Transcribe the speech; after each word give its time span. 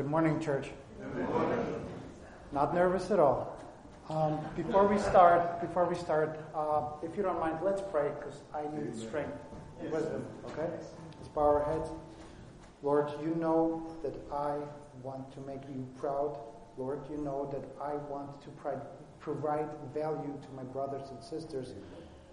Good 0.00 0.08
morning, 0.08 0.40
church. 0.40 0.70
Not 2.52 2.74
nervous 2.74 3.10
at 3.10 3.20
all. 3.20 3.54
Um, 4.08 4.40
before 4.56 4.86
we 4.86 4.96
start, 4.96 5.60
before 5.60 5.84
we 5.84 5.94
start, 5.94 6.40
uh, 6.54 6.84
if 7.02 7.18
you 7.18 7.22
don't 7.22 7.38
mind, 7.38 7.58
let's 7.62 7.82
pray 7.82 8.10
because 8.18 8.40
I 8.54 8.62
need 8.74 8.96
strength 8.96 9.36
and 9.78 9.92
wisdom. 9.92 10.24
Okay, 10.46 10.70
let's 11.18 11.28
bow 11.34 11.42
our 11.42 11.64
heads. 11.64 11.90
Lord, 12.82 13.10
you 13.22 13.34
know 13.34 13.94
that 14.02 14.14
I 14.32 14.56
want 15.02 15.30
to 15.34 15.40
make 15.40 15.60
you 15.68 15.86
proud. 15.98 16.38
Lord, 16.78 17.00
you 17.10 17.18
know 17.18 17.50
that 17.52 17.68
I 17.78 17.96
want 18.10 18.40
to 18.40 18.48
provide 19.18 19.68
value 19.92 20.32
to 20.40 20.48
my 20.56 20.62
brothers 20.62 21.10
and 21.10 21.22
sisters. 21.22 21.74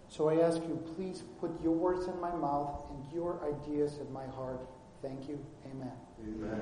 So 0.08 0.30
I 0.30 0.40
ask 0.40 0.62
you, 0.62 0.82
please 0.96 1.24
put 1.42 1.52
your 1.62 1.74
words 1.74 2.08
in 2.08 2.18
my 2.22 2.34
mouth 2.34 2.86
and 2.92 3.04
your 3.14 3.42
ideas 3.44 3.98
in 3.98 4.10
my 4.14 4.26
heart. 4.26 4.66
Thank 5.02 5.28
you. 5.28 5.46
Amen. 5.66 5.92
Amen. 6.24 6.62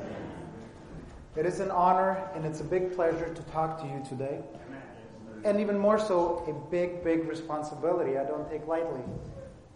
It 1.36 1.46
is 1.46 1.60
an 1.60 1.70
honor 1.70 2.30
and 2.34 2.46
it's 2.46 2.62
a 2.62 2.64
big 2.64 2.96
pleasure 2.96 3.34
to 3.34 3.42
talk 3.52 3.82
to 3.82 3.88
you 3.88 4.02
today. 4.08 4.40
And 5.44 5.60
even 5.60 5.78
more 5.78 6.00
so, 6.00 6.44
a 6.48 6.72
big, 6.72 7.04
big 7.04 7.28
responsibility 7.28 8.18
I 8.18 8.24
don't 8.24 8.50
take 8.50 8.66
lightly. 8.68 9.02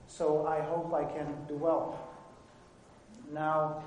So 0.08 0.48
I 0.48 0.62
hope 0.62 0.94
I 0.94 1.04
can 1.04 1.28
do 1.48 1.56
well. 1.56 2.08
Now, 3.32 3.84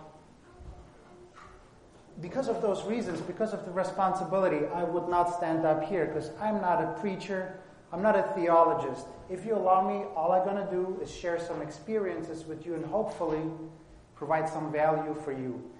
because 2.20 2.48
of 2.48 2.60
those 2.60 2.84
reasons, 2.84 3.20
because 3.22 3.54
of 3.54 3.64
the 3.64 3.70
responsibility, 3.72 4.66
I 4.66 4.84
would 4.84 5.08
not 5.08 5.34
stand 5.34 5.64
up 5.64 5.82
here 5.82 6.06
because 6.06 6.30
I'm 6.40 6.60
not 6.60 6.82
a 6.82 7.00
preacher, 7.00 7.54
I'm 7.90 8.02
not 8.02 8.16
a 8.16 8.22
theologist. 8.34 9.06
If 9.30 9.46
you 9.46 9.56
allow 9.56 9.86
me, 9.86 10.04
all 10.14 10.32
I'm 10.32 10.44
going 10.44 10.64
to 10.64 10.70
do 10.70 11.00
is 11.02 11.10
share 11.10 11.40
some 11.40 11.62
experiences 11.62 12.44
with 12.44 12.66
you 12.66 12.74
and 12.74 12.84
hopefully 12.84 13.40
provide 14.14 14.48
some 14.48 14.70
value 14.70 15.16
for 15.24 15.32
you. 15.32 15.70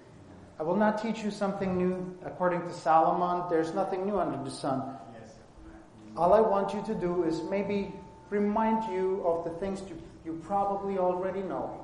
I 0.59 0.63
will 0.63 0.75
not 0.75 1.01
teach 1.01 1.23
you 1.23 1.31
something 1.31 1.77
new. 1.77 2.17
According 2.25 2.61
to 2.67 2.73
Solomon, 2.73 3.49
there's 3.49 3.73
nothing 3.73 4.05
new 4.05 4.19
under 4.19 4.41
the 4.43 4.51
sun. 4.51 4.97
All 6.15 6.33
I 6.33 6.41
want 6.41 6.73
you 6.73 6.83
to 6.85 6.93
do 6.93 7.23
is 7.23 7.41
maybe 7.49 7.91
remind 8.29 8.91
you 8.91 9.23
of 9.25 9.43
the 9.43 9.59
things 9.59 9.81
you, 9.89 9.99
you 10.23 10.39
probably 10.43 10.99
already 10.99 11.41
know. 11.41 11.83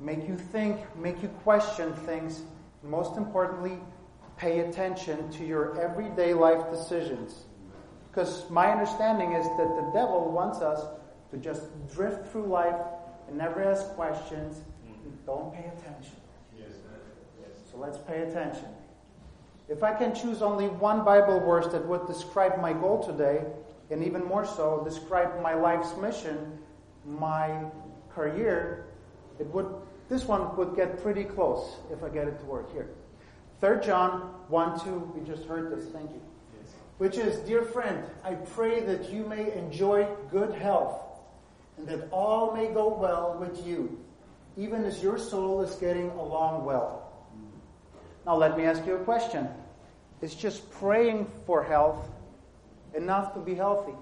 Make 0.00 0.26
you 0.26 0.36
think, 0.36 0.80
make 0.96 1.22
you 1.22 1.28
question 1.44 1.92
things. 2.06 2.42
Most 2.82 3.18
importantly, 3.18 3.78
pay 4.38 4.60
attention 4.60 5.30
to 5.32 5.44
your 5.44 5.78
everyday 5.78 6.32
life 6.32 6.70
decisions. 6.70 7.44
Because 8.10 8.48
my 8.48 8.72
understanding 8.72 9.32
is 9.32 9.44
that 9.44 9.76
the 9.76 9.90
devil 9.94 10.32
wants 10.32 10.60
us 10.60 10.82
to 11.30 11.36
just 11.36 11.64
drift 11.94 12.32
through 12.32 12.46
life 12.46 12.80
and 13.28 13.36
never 13.36 13.62
ask 13.62 13.86
questions. 13.88 14.62
Don't 15.26 15.52
pay 15.52 15.70
attention. 15.76 16.19
So 17.70 17.78
let's 17.78 17.98
pay 17.98 18.22
attention. 18.22 18.66
If 19.68 19.82
I 19.82 19.94
can 19.94 20.14
choose 20.14 20.42
only 20.42 20.66
one 20.66 21.04
Bible 21.04 21.38
verse 21.40 21.68
that 21.68 21.86
would 21.86 22.06
describe 22.06 22.60
my 22.60 22.72
goal 22.72 23.02
today, 23.02 23.44
and 23.90 24.04
even 24.04 24.24
more 24.24 24.44
so, 24.44 24.82
describe 24.84 25.40
my 25.42 25.54
life's 25.54 25.96
mission, 25.96 26.58
my 27.06 27.64
career, 28.12 28.86
it 29.38 29.46
would 29.48 29.66
this 30.08 30.24
one 30.24 30.56
would 30.56 30.74
get 30.74 31.00
pretty 31.02 31.22
close 31.22 31.76
if 31.92 32.02
I 32.02 32.08
get 32.08 32.26
it 32.26 32.40
to 32.40 32.44
work 32.44 32.72
here. 32.72 32.88
3 33.60 33.80
John 33.80 34.34
1 34.48 34.80
2, 34.80 35.12
we 35.14 35.24
just 35.24 35.44
heard 35.44 35.70
this, 35.70 35.88
thank 35.92 36.10
you. 36.10 36.20
Yes. 36.60 36.72
Which 36.98 37.16
is, 37.16 37.38
Dear 37.40 37.62
friend, 37.62 38.02
I 38.24 38.34
pray 38.34 38.80
that 38.80 39.12
you 39.12 39.24
may 39.24 39.52
enjoy 39.56 40.08
good 40.32 40.52
health, 40.52 41.00
and 41.78 41.86
that 41.86 42.08
all 42.10 42.52
may 42.56 42.72
go 42.74 42.88
well 42.88 43.36
with 43.38 43.64
you, 43.64 44.00
even 44.56 44.84
as 44.84 45.00
your 45.00 45.16
soul 45.16 45.62
is 45.62 45.76
getting 45.76 46.10
along 46.10 46.64
well. 46.64 46.99
Now, 48.26 48.36
let 48.36 48.56
me 48.56 48.64
ask 48.64 48.84
you 48.86 48.96
a 48.96 49.04
question. 49.04 49.48
Is 50.20 50.34
just 50.34 50.70
praying 50.72 51.26
for 51.46 51.62
health 51.62 52.08
enough 52.94 53.32
to 53.34 53.40
be 53.40 53.54
healthy? 53.54 53.94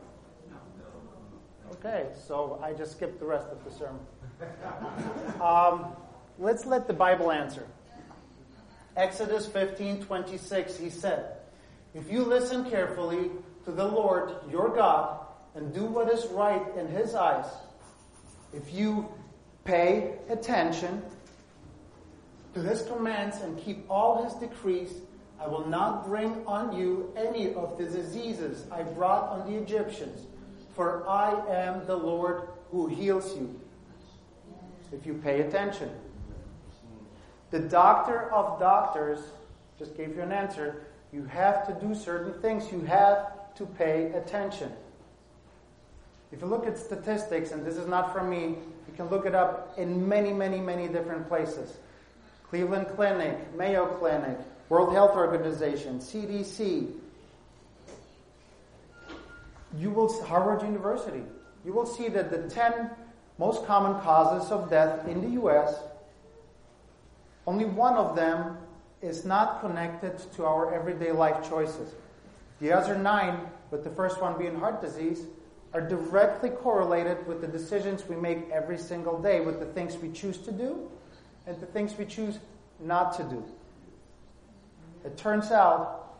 Okay, 1.73 2.07
so 2.27 2.59
I 2.63 2.73
just 2.73 2.93
skipped 2.93 3.21
the 3.21 3.27
rest 3.27 3.49
of 3.49 3.65
the 3.65 3.71
sermon. 3.71 4.01
Um, 5.41 5.97
let's 6.39 6.67
let 6.67 6.87
the 6.87 6.93
Bible 6.93 7.31
answer. 7.31 7.67
Exodus 8.97 9.47
15 9.47 10.05
26, 10.05 10.77
he 10.77 10.91
said, 10.91 11.37
If 11.95 12.11
you 12.11 12.25
listen 12.25 12.69
carefully 12.69 13.31
to 13.65 13.71
the 13.71 13.85
Lord 13.85 14.35
your 14.51 14.75
God 14.75 15.21
and 15.55 15.73
do 15.73 15.85
what 15.85 16.13
is 16.13 16.27
right 16.27 16.63
in 16.77 16.89
his 16.89 17.15
eyes, 17.15 17.47
if 18.53 18.73
you 18.73 19.09
pay 19.65 20.15
attention 20.29 21.03
to 22.55 22.61
his 22.61 22.83
commands 22.83 23.37
and 23.39 23.59
keep 23.59 23.85
all 23.91 24.25
his 24.25 24.35
decrees, 24.35 24.93
I 25.41 25.47
will 25.47 25.67
not 25.67 26.07
bring 26.07 26.45
on 26.47 26.77
you 26.77 27.13
any 27.17 27.55
of 27.55 27.79
the 27.79 27.85
diseases 27.85 28.67
I 28.73 28.83
brought 28.83 29.29
on 29.31 29.51
the 29.51 29.59
Egyptians, 29.59 30.27
for 30.75 31.09
I 31.09 31.31
am 31.49 31.87
the 31.87 31.97
Lord 31.97 32.49
who 32.71 32.87
heals 32.87 33.37
you. 33.37 33.61
If 34.93 35.07
you 35.07 35.15
pay 35.15 35.43
attention. 35.43 35.91
The 37.51 37.61
doctor 37.61 38.33
of 38.33 38.59
doctors 38.59 39.21
just 39.79 39.97
gave 39.97 40.17
you 40.17 40.23
an 40.23 40.33
answer. 40.33 40.87
You 41.13 41.25
have 41.25 41.67
to 41.67 41.87
do 41.87 41.95
certain 41.95 42.41
things. 42.43 42.71
You 42.73 42.81
have 42.81 43.55
to 43.55 43.67
pay 43.67 44.13
attention. 44.13 44.73
If 46.31 46.43
you 46.43 46.47
look 46.47 46.67
at 46.67 46.77
statistics, 46.77 47.53
and 47.53 47.65
this 47.65 47.77
is 47.77 47.87
not 47.87 48.13
from 48.13 48.29
me, 48.29 48.57
you 48.87 48.95
can 48.97 49.07
look 49.07 49.25
it 49.25 49.35
up 49.35 49.75
in 49.79 50.07
many, 50.07 50.33
many, 50.33 50.61
many 50.61 50.89
different 50.89 51.29
places. 51.29 51.79
Cleveland 52.51 52.87
Clinic, 52.97 53.55
Mayo 53.57 53.87
Clinic, 53.99 54.39
World 54.69 54.93
Health 54.93 55.13
Organization, 55.17 55.99
CDC. 55.99 56.91
You 59.77 59.91
will 59.91 60.23
Harvard 60.25 60.63
University. 60.63 61.23
You 61.65 61.73
will 61.73 61.87
see 61.87 62.09
that 62.09 62.31
the 62.31 62.49
10 62.49 62.91
most 63.39 63.67
common 63.67 64.01
causes 64.01 64.51
of 64.51 64.71
death 64.71 65.07
in 65.07 65.21
the 65.21 65.43
US, 65.43 65.75
only 67.47 67.67
one 67.67 67.95
of 67.95 68.17
them 68.17 68.57
is 69.03 69.25
not 69.25 69.61
connected 69.61 70.19
to 70.35 70.45
our 70.45 70.75
everyday 70.75 71.13
life 71.13 71.49
choices. 71.49 71.95
The 72.61 72.73
other 72.73 72.97
nine, 72.99 73.41
with 73.71 73.85
the 73.85 73.91
first 73.91 74.21
one 74.21 74.39
being 74.39 74.59
heart 74.59 74.81
disease, 74.81 75.25
are 75.75 75.87
directly 75.87 76.49
correlated 76.49 77.27
with 77.27 77.43
the 77.43 77.47
decisions 77.47 78.09
we 78.09 78.17
make 78.17 78.49
every 78.51 78.79
single 78.79 79.21
day, 79.21 79.41
with 79.41 79.61
the 79.61 79.67
things 79.67 79.97
we 79.99 80.11
choose 80.11 80.39
to 80.39 80.51
do 80.51 80.91
and 81.49 81.59
the 81.61 81.67
things 81.67 81.97
we 81.97 82.05
choose 82.05 82.39
not 82.79 83.17
to 83.17 83.25
do. 83.25 83.43
It 85.05 85.17
turns 85.17 85.51
out 85.51 86.15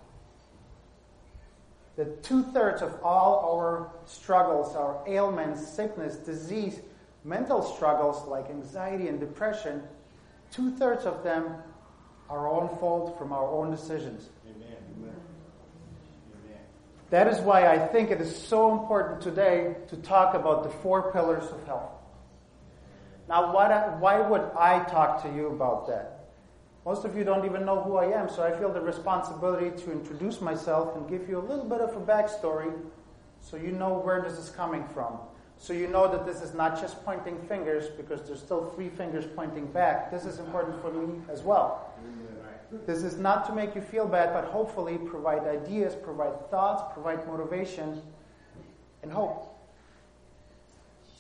that 1.97 2.23
two 2.23 2.43
thirds 2.45 2.81
of 2.81 2.99
all 3.03 3.59
our 3.59 3.91
struggles, 4.07 4.75
our 4.75 4.99
ailments, 5.07 5.67
sickness, 5.69 6.17
disease, 6.17 6.81
mental 7.25 7.63
struggles 7.63 8.27
like 8.27 8.49
anxiety 8.49 9.09
and 9.09 9.21
depression, 9.21 9.83
two 10.51 10.71
thirds 10.77 11.05
of 11.05 11.23
them 11.23 11.55
are 12.31 12.49
our 12.49 12.49
own 12.49 12.69
fault 12.79 13.19
from 13.19 13.33
our 13.33 13.47
own 13.51 13.71
decisions. 13.71 14.29
Amen. 14.47 14.77
Amen. 14.97 15.15
That 17.11 17.27
is 17.27 17.39
why 17.41 17.67
I 17.67 17.79
think 17.79 18.11
it 18.11 18.21
is 18.21 18.35
so 18.35 18.73
important 18.73 19.21
today 19.21 19.75
to 19.89 19.97
talk 19.97 20.35
about 20.35 20.63
the 20.63 20.71
four 20.71 21.13
pillars 21.13 21.45
of 21.51 21.67
health. 21.67 21.98
Now, 23.29 23.53
what, 23.53 23.99
why 23.99 24.21
would 24.21 24.51
I 24.59 24.83
talk 24.85 25.23
to 25.23 25.29
you 25.29 25.49
about 25.49 25.87
that? 25.89 26.31
Most 26.87 27.05
of 27.05 27.15
you 27.15 27.25
don't 27.25 27.45
even 27.45 27.67
know 27.67 27.83
who 27.83 27.97
I 27.97 28.07
am, 28.07 28.31
so 28.31 28.43
I 28.43 28.51
feel 28.51 28.73
the 28.73 28.81
responsibility 28.81 29.71
to 29.83 29.93
introduce 29.93 30.41
myself 30.41 30.97
and 30.97 31.09
give 31.09 31.29
you 31.29 31.39
a 31.39 31.45
little 31.45 31.67
bit 31.67 31.83
of 31.83 31.95
a 31.95 32.01
backstory 32.01 32.73
so 33.43 33.59
you 33.59 33.73
know 33.73 33.99
where 33.99 34.23
this 34.23 34.39
is 34.39 34.49
coming 34.49 34.85
from. 34.95 35.19
So 35.59 35.75
you 35.75 35.89
know 35.89 36.11
that 36.11 36.25
this 36.25 36.41
is 36.41 36.55
not 36.55 36.81
just 36.81 37.05
pointing 37.05 37.39
fingers 37.43 37.89
because 37.89 38.27
there's 38.27 38.41
still 38.41 38.71
three 38.75 38.89
fingers 38.89 39.27
pointing 39.37 39.67
back. 39.67 40.11
This 40.11 40.25
is 40.25 40.39
important 40.39 40.81
for 40.81 40.91
me 40.91 41.21
as 41.29 41.43
well. 41.43 41.93
This 42.87 43.03
is 43.03 43.19
not 43.19 43.47
to 43.47 43.55
make 43.55 43.75
you 43.75 43.81
feel 43.83 44.07
bad, 44.07 44.33
but 44.33 44.45
hopefully 44.45 44.99
provide 44.99 45.43
ideas, 45.47 45.95
provide 45.95 46.51
thoughts, 46.51 46.83
provide 46.95 47.27
motivation, 47.27 48.01
and 49.03 49.13
hope. 49.13 49.58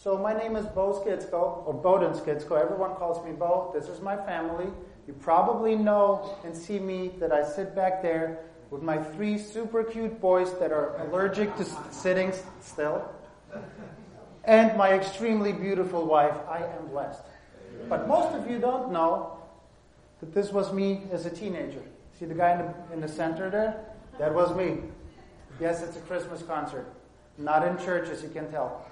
So 0.01 0.17
my 0.17 0.33
name 0.33 0.55
is 0.55 0.65
Bo 0.65 0.93
Skidsko, 0.93 1.67
or 1.67 1.75
Bowden 1.75 2.13
Skidsko. 2.13 2.57
Everyone 2.63 2.95
calls 2.95 3.25
me 3.27 3.33
Bo. 3.33 3.73
This 3.75 3.89
is 3.89 4.01
my 4.01 4.17
family. 4.17 4.67
You 5.09 5.13
probably 5.15 5.75
know 5.75 6.39
and 6.45 6.57
see 6.57 6.79
me 6.79 7.11
that 7.19 7.33
I 7.33 7.43
sit 7.43 7.75
back 7.75 8.01
there 8.01 8.39
with 8.71 8.81
my 8.81 8.97
three 8.97 9.37
super 9.37 9.83
cute 9.83 10.21
boys 10.21 10.57
that 10.61 10.71
are 10.71 10.97
allergic 10.99 11.57
to 11.57 11.67
sitting 11.91 12.33
still, 12.61 13.11
and 14.45 14.77
my 14.77 14.93
extremely 14.93 15.53
beautiful 15.53 16.07
wife. 16.07 16.37
I 16.49 16.59
am 16.59 16.87
blessed. 16.87 17.25
But 17.89 18.07
most 18.07 18.33
of 18.37 18.49
you 18.49 18.61
don't 18.61 18.93
know 18.93 19.37
that 20.21 20.33
this 20.33 20.53
was 20.53 20.73
me 20.73 21.03
as 21.11 21.27
a 21.27 21.31
teenager. 21.31 21.83
See 22.21 22.27
the 22.27 22.35
guy 22.35 22.53
in 22.53 22.59
the, 22.59 22.95
in 22.95 23.01
the 23.01 23.09
center 23.09 23.51
there? 23.51 23.85
That 24.21 24.33
was 24.33 24.57
me. 24.57 24.79
Yes, 25.61 25.83
it's 25.83 25.97
a 25.97 26.01
Christmas 26.03 26.43
concert. 26.43 26.87
Not 27.37 27.67
in 27.67 27.77
church, 27.85 28.09
as 28.11 28.23
you 28.23 28.29
can 28.29 28.49
tell. 28.49 28.87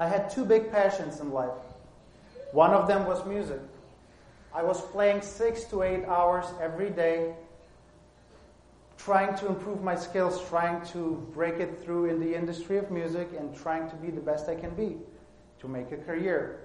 I 0.00 0.08
had 0.08 0.30
two 0.30 0.46
big 0.46 0.72
passions 0.72 1.20
in 1.20 1.30
life. 1.30 1.60
One 2.52 2.70
of 2.70 2.88
them 2.88 3.06
was 3.06 3.24
music. 3.26 3.60
I 4.54 4.62
was 4.62 4.80
playing 4.80 5.20
six 5.20 5.64
to 5.64 5.82
eight 5.82 6.06
hours 6.06 6.46
every 6.58 6.88
day, 6.88 7.34
trying 8.96 9.36
to 9.36 9.46
improve 9.46 9.82
my 9.82 9.94
skills, 9.94 10.42
trying 10.48 10.84
to 10.86 11.24
break 11.34 11.60
it 11.60 11.84
through 11.84 12.06
in 12.06 12.18
the 12.18 12.34
industry 12.34 12.78
of 12.78 12.90
music, 12.90 13.28
and 13.38 13.54
trying 13.54 13.90
to 13.90 13.96
be 13.96 14.10
the 14.10 14.22
best 14.22 14.48
I 14.48 14.54
can 14.54 14.74
be 14.74 14.96
to 15.60 15.68
make 15.68 15.92
a 15.92 15.98
career. 15.98 16.60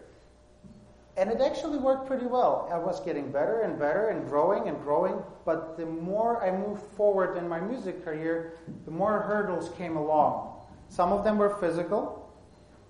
And 1.17 1.29
it 1.29 1.41
actually 1.41 1.77
worked 1.77 2.07
pretty 2.07 2.27
well. 2.27 2.69
I 2.71 2.77
was 2.77 3.01
getting 3.01 3.31
better 3.33 3.61
and 3.61 3.77
better 3.77 4.09
and 4.09 4.29
growing 4.29 4.69
and 4.69 4.81
growing, 4.81 5.21
but 5.43 5.75
the 5.75 5.85
more 5.85 6.41
I 6.41 6.51
moved 6.51 6.81
forward 6.95 7.35
in 7.35 7.49
my 7.49 7.59
music 7.59 8.05
career, 8.05 8.53
the 8.85 8.91
more 8.91 9.19
hurdles 9.19 9.69
came 9.77 9.97
along. 9.97 10.53
Some 10.87 11.11
of 11.11 11.25
them 11.25 11.37
were 11.37 11.57
physical, 11.57 12.24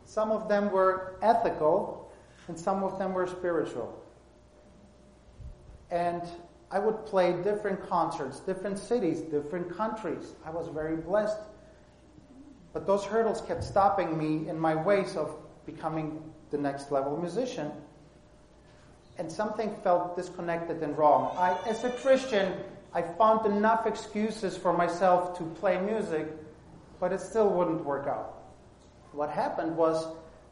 some 0.05 0.31
of 0.31 0.47
them 0.47 0.71
were 0.71 1.17
ethical, 1.21 2.11
and 2.47 2.57
some 2.57 2.83
of 2.83 2.97
them 2.99 3.13
were 3.13 3.27
spiritual. 3.27 4.01
And 5.91 6.21
I 6.71 6.79
would 6.79 7.05
play 7.05 7.33
different 7.43 7.87
concerts, 7.87 8.39
different 8.39 8.77
cities, 8.77 9.21
different 9.21 9.75
countries. 9.75 10.33
I 10.45 10.49
was 10.51 10.67
very 10.67 10.95
blessed. 10.95 11.39
But 12.73 12.85
those 12.85 13.03
hurdles 13.03 13.41
kept 13.41 13.63
stopping 13.63 14.17
me 14.17 14.49
in 14.49 14.59
my 14.59 14.75
ways 14.75 15.15
of 15.15 15.35
becoming 15.65 16.21
the 16.51 16.57
next 16.57 16.91
level 16.91 17.17
musician. 17.17 17.71
And 19.17 19.31
something 19.31 19.73
felt 19.83 20.15
disconnected 20.15 20.83
and 20.83 20.97
wrong. 20.97 21.35
I, 21.37 21.57
as 21.67 21.83
a 21.83 21.89
Christian, 21.89 22.53
I 22.93 23.01
found 23.01 23.45
enough 23.45 23.87
excuses 23.87 24.57
for 24.57 24.73
myself 24.73 25.37
to 25.37 25.43
play 25.59 25.79
music, 25.79 26.27
but 26.99 27.13
it 27.13 27.21
still 27.21 27.49
wouldn't 27.49 27.85
work 27.85 28.07
out. 28.07 28.34
What 29.15 29.29
happened 29.29 29.77
was 29.77 30.07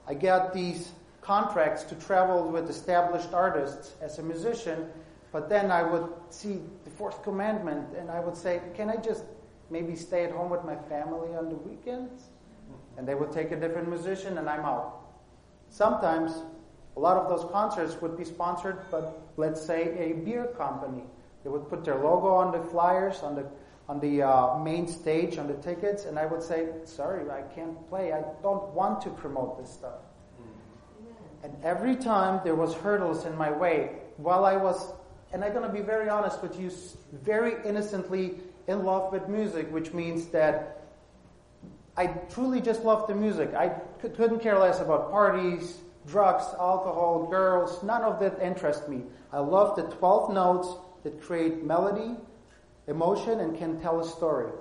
I 0.07 0.13
got 0.13 0.53
these 0.53 0.91
contracts 1.21 1.83
to 1.83 1.95
travel 1.95 2.49
with 2.49 2.69
established 2.69 3.33
artists 3.33 3.93
as 4.01 4.19
a 4.19 4.23
musician, 4.23 4.87
but 5.31 5.49
then 5.49 5.69
I 5.69 5.83
would 5.83 6.07
see 6.29 6.61
the 6.85 6.89
fourth 6.89 7.23
commandment 7.23 7.87
and 7.97 8.09
I 8.09 8.21
would 8.21 8.37
say, 8.37 8.61
Can 8.73 8.89
I 8.89 8.95
just 8.97 9.25
maybe 9.69 9.95
stay 9.95 10.23
at 10.23 10.31
home 10.31 10.49
with 10.49 10.63
my 10.63 10.75
family 10.75 11.35
on 11.35 11.49
the 11.49 11.55
weekends? 11.55 12.29
And 12.97 13.07
they 13.07 13.15
would 13.15 13.31
take 13.31 13.51
a 13.51 13.59
different 13.59 13.89
musician 13.89 14.37
and 14.37 14.49
I'm 14.49 14.63
out. 14.65 14.99
Sometimes 15.69 16.43
a 16.95 16.99
lot 16.99 17.17
of 17.17 17.27
those 17.27 17.49
concerts 17.51 17.99
would 18.01 18.17
be 18.17 18.23
sponsored 18.23 18.89
by, 18.91 19.01
let's 19.35 19.61
say, 19.61 19.97
a 19.97 20.13
beer 20.13 20.45
company. 20.57 21.03
They 21.43 21.49
would 21.49 21.67
put 21.67 21.83
their 21.83 21.95
logo 21.95 22.27
on 22.27 22.51
the 22.51 22.63
flyers, 22.69 23.19
on 23.23 23.35
the 23.35 23.45
on 23.89 23.99
the 23.99 24.23
uh, 24.23 24.57
main 24.59 24.87
stage, 24.87 25.37
on 25.37 25.47
the 25.47 25.55
tickets, 25.55 26.05
and 26.05 26.17
I 26.17 26.25
would 26.25 26.41
say, 26.41 26.67
"Sorry, 26.85 27.29
I 27.29 27.41
can't 27.53 27.87
play. 27.89 28.13
I 28.13 28.23
don't 28.41 28.73
want 28.73 29.01
to 29.01 29.09
promote 29.09 29.59
this 29.59 29.71
stuff." 29.71 29.99
And 31.43 31.53
every 31.61 31.97
time 31.97 32.39
there 32.45 32.55
was 32.55 32.73
hurdles 32.73 33.25
in 33.25 33.35
my 33.35 33.51
way, 33.51 33.97
while 34.17 34.45
I 34.45 34.55
was, 34.55 34.93
and 35.33 35.43
I'm 35.43 35.51
going 35.51 35.67
to 35.67 35.73
be 35.73 35.81
very 35.81 36.07
honest 36.07 36.41
with 36.41 36.57
you, 36.57 36.71
very 37.11 37.55
innocently 37.67 38.35
in 38.67 38.85
love 38.85 39.11
with 39.11 39.27
music, 39.27 39.69
which 39.71 39.91
means 39.91 40.27
that 40.27 40.83
I 41.97 42.07
truly 42.07 42.61
just 42.61 42.83
loved 42.83 43.09
the 43.09 43.15
music. 43.15 43.53
I 43.53 43.69
couldn't 43.99 44.39
care 44.39 44.57
less 44.57 44.79
about 44.79 45.11
parties, 45.11 45.79
drugs, 46.07 46.45
alcohol, 46.57 47.27
girls. 47.29 47.83
None 47.83 48.01
of 48.01 48.19
that 48.21 48.41
interests 48.41 48.87
me. 48.87 49.03
I 49.31 49.39
love 49.39 49.75
the 49.75 49.83
12 49.83 50.33
notes 50.33 50.67
that 51.03 51.21
create 51.21 51.63
melody, 51.63 52.15
emotion, 52.87 53.39
and 53.39 53.57
can 53.57 53.79
tell 53.79 53.99
a 53.99 54.05
story. 54.05 54.51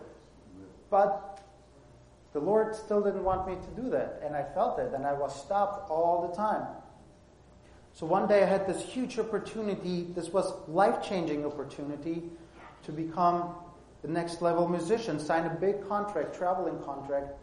But 0.90 1.42
the 2.32 2.40
Lord 2.40 2.74
still 2.74 3.02
didn't 3.02 3.24
want 3.24 3.46
me 3.46 3.54
to 3.54 3.82
do 3.82 3.90
that, 3.90 4.20
and 4.24 4.36
I 4.36 4.44
felt 4.54 4.78
it, 4.78 4.92
and 4.94 5.06
I 5.06 5.12
was 5.12 5.34
stopped 5.38 5.90
all 5.90 6.28
the 6.28 6.36
time. 6.36 6.66
So 7.94 8.06
one 8.06 8.26
day 8.26 8.42
I 8.42 8.46
had 8.46 8.66
this 8.66 8.82
huge 8.82 9.18
opportunity, 9.18 10.06
this 10.14 10.30
was 10.30 10.52
life-changing 10.66 11.44
opportunity 11.44 12.22
to 12.84 12.92
become 12.92 13.54
the 14.00 14.08
next 14.08 14.42
level 14.42 14.66
musician, 14.66 15.18
sign 15.18 15.46
a 15.46 15.54
big 15.54 15.86
contract, 15.86 16.34
traveling 16.34 16.78
contract. 16.82 17.34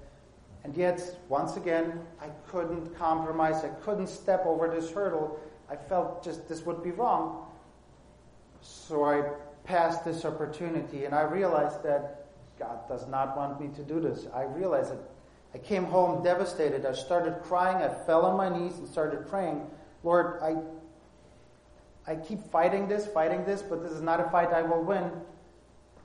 And 0.63 0.75
yet, 0.75 1.01
once 1.29 1.55
again, 1.55 2.01
I 2.19 2.27
couldn't 2.47 2.93
compromise. 2.97 3.63
I 3.63 3.69
couldn't 3.69 4.07
step 4.07 4.45
over 4.45 4.67
this 4.67 4.91
hurdle. 4.91 5.39
I 5.69 5.77
felt 5.77 6.21
just 6.23 6.49
this 6.49 6.65
would 6.65 6.83
be 6.83 6.91
wrong. 6.91 7.45
So 8.61 9.05
I 9.05 9.23
passed 9.63 10.05
this 10.05 10.25
opportunity 10.25 11.05
and 11.05 11.13
I 11.13 11.21
realized 11.21 11.83
that 11.83 12.25
God 12.59 12.87
does 12.87 13.07
not 13.07 13.37
want 13.37 13.59
me 13.59 13.69
to 13.75 13.83
do 13.83 13.99
this. 13.99 14.27
I 14.33 14.43
realized 14.43 14.93
it. 14.93 14.99
I 15.53 15.57
came 15.57 15.85
home 15.85 16.23
devastated. 16.23 16.85
I 16.85 16.93
started 16.93 17.41
crying. 17.43 17.77
I 17.77 17.89
fell 18.05 18.25
on 18.25 18.37
my 18.37 18.49
knees 18.49 18.77
and 18.77 18.87
started 18.87 19.27
praying, 19.27 19.65
Lord, 20.03 20.39
I, 20.43 20.57
I 22.11 22.15
keep 22.15 22.43
fighting 22.51 22.87
this, 22.87 23.07
fighting 23.07 23.45
this, 23.45 23.61
but 23.61 23.81
this 23.81 23.91
is 23.91 24.01
not 24.01 24.19
a 24.19 24.29
fight 24.29 24.49
I 24.49 24.61
will 24.61 24.83
win. 24.83 25.09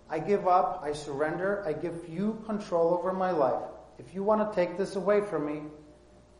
I 0.09 0.19
give 0.19 0.47
up. 0.49 0.81
I 0.83 0.93
surrender. 0.93 1.63
I 1.67 1.73
give 1.73 2.09
you 2.09 2.43
control 2.47 2.95
over 2.95 3.13
my 3.13 3.31
life. 3.33 3.63
If 3.99 4.15
you 4.15 4.23
want 4.23 4.51
to 4.51 4.55
take 4.55 4.79
this 4.79 4.97
away 4.97 5.21
from 5.21 5.47
me, 5.47 5.63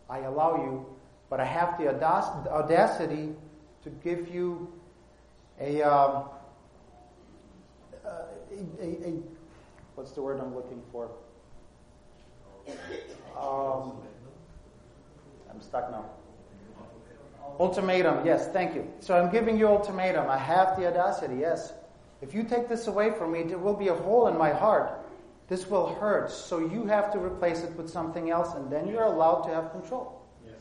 I 0.09 0.21
allow 0.21 0.57
you, 0.57 0.87
but 1.31 1.41
I 1.41 1.45
have 1.45 1.79
the 1.79 1.89
audacity 1.89 3.35
to 3.83 3.91
give 3.91 4.29
you 4.33 4.73
a, 5.61 5.83
um, 5.83 6.25
a, 8.81 9.09
a, 9.09 9.23
what's 9.95 10.13
the 10.13 10.23
word 10.23 10.41
I'm 10.41 10.55
looking 10.55 10.83
for? 10.93 11.11
Um, 13.39 13.93
I'm 15.51 15.61
stuck 15.61 15.91
now. 15.91 16.07
Ultimatum, 17.61 18.27
yes, 18.27 18.49
thank 18.49 18.75
you. 18.75 18.91
So 19.01 19.17
I'm 19.17 19.31
giving 19.31 19.59
you 19.59 19.69
ultimatum. 19.69 20.29
I 20.29 20.39
have 20.39 20.77
the 20.79 20.89
audacity, 20.89 21.37
yes. 21.41 21.73
If 22.21 22.35
you 22.35 22.43
take 22.43 22.69
this 22.69 22.87
away 22.87 23.13
from 23.13 23.33
me, 23.33 23.43
there 23.43 23.59
will 23.59 23.77
be 23.77 23.89
a 23.89 23.95
hole 23.95 24.29
in 24.29 24.37
my 24.37 24.51
heart. 24.51 25.01
This 25.49 25.69
will 25.69 25.95
hurt. 25.95 26.31
So 26.31 26.59
you 26.59 26.87
have 26.87 27.13
to 27.13 27.19
replace 27.19 27.63
it 27.63 27.77
with 27.77 27.91
something 27.91 28.31
else, 28.31 28.55
and 28.55 28.71
then 28.73 28.89
you're 28.89 29.05
allowed 29.05 29.43
to 29.43 29.55
have 29.55 29.71
control. 29.73 30.23
Yes. 30.45 30.57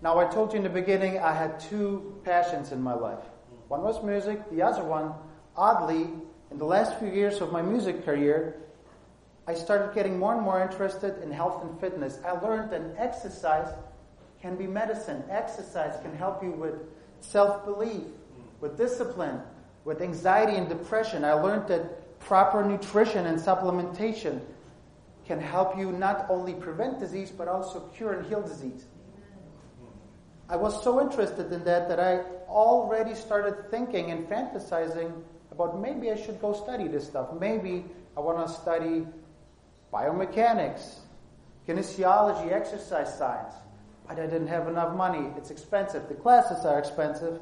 Now, 0.00 0.18
I 0.18 0.24
told 0.24 0.52
you 0.52 0.56
in 0.56 0.64
the 0.64 0.70
beginning 0.70 1.18
I 1.18 1.34
had 1.34 1.60
two 1.60 2.18
passions 2.24 2.72
in 2.72 2.80
my 2.80 2.94
life. 2.94 3.24
One 3.68 3.82
was 3.82 4.02
music, 4.02 4.50
the 4.50 4.62
other 4.62 4.82
one, 4.82 5.12
oddly, 5.56 6.08
in 6.52 6.58
the 6.58 6.66
last 6.66 6.98
few 6.98 7.08
years 7.08 7.40
of 7.40 7.50
my 7.50 7.62
music 7.62 8.04
career, 8.04 8.56
I 9.48 9.54
started 9.54 9.94
getting 9.94 10.18
more 10.18 10.34
and 10.34 10.42
more 10.42 10.60
interested 10.60 11.22
in 11.22 11.32
health 11.32 11.64
and 11.64 11.80
fitness. 11.80 12.18
I 12.26 12.32
learned 12.32 12.70
that 12.72 12.82
exercise 12.98 13.72
can 14.42 14.56
be 14.56 14.66
medicine. 14.66 15.24
Exercise 15.30 15.98
can 16.02 16.14
help 16.14 16.42
you 16.42 16.50
with 16.50 16.74
self 17.20 17.64
belief, 17.64 18.02
with 18.60 18.76
discipline, 18.76 19.40
with 19.84 20.02
anxiety 20.02 20.56
and 20.56 20.68
depression. 20.68 21.24
I 21.24 21.32
learned 21.32 21.68
that 21.68 22.18
proper 22.20 22.62
nutrition 22.62 23.26
and 23.26 23.38
supplementation 23.38 24.40
can 25.26 25.40
help 25.40 25.78
you 25.78 25.90
not 25.90 26.26
only 26.28 26.52
prevent 26.52 27.00
disease, 27.00 27.30
but 27.30 27.48
also 27.48 27.80
cure 27.96 28.12
and 28.12 28.26
heal 28.26 28.42
disease. 28.42 28.84
I 30.50 30.56
was 30.56 30.84
so 30.84 31.00
interested 31.00 31.50
in 31.50 31.64
that 31.64 31.88
that 31.88 31.98
I 31.98 32.18
already 32.46 33.14
started 33.14 33.70
thinking 33.70 34.10
and 34.10 34.28
fantasizing 34.28 35.14
about 35.52 35.80
maybe 35.80 36.10
I 36.10 36.16
should 36.16 36.40
go 36.40 36.52
study 36.52 36.88
this 36.88 37.06
stuff. 37.06 37.28
Maybe 37.38 37.84
I 38.16 38.20
want 38.20 38.44
to 38.46 38.52
study 38.52 39.06
biomechanics, 39.92 40.96
kinesiology, 41.68 42.50
exercise 42.50 43.16
science. 43.16 43.54
But 44.08 44.18
I 44.18 44.26
didn't 44.26 44.48
have 44.48 44.66
enough 44.66 44.96
money. 44.96 45.30
It's 45.36 45.50
expensive. 45.50 46.08
The 46.08 46.14
classes 46.14 46.64
are 46.64 46.78
expensive. 46.78 47.38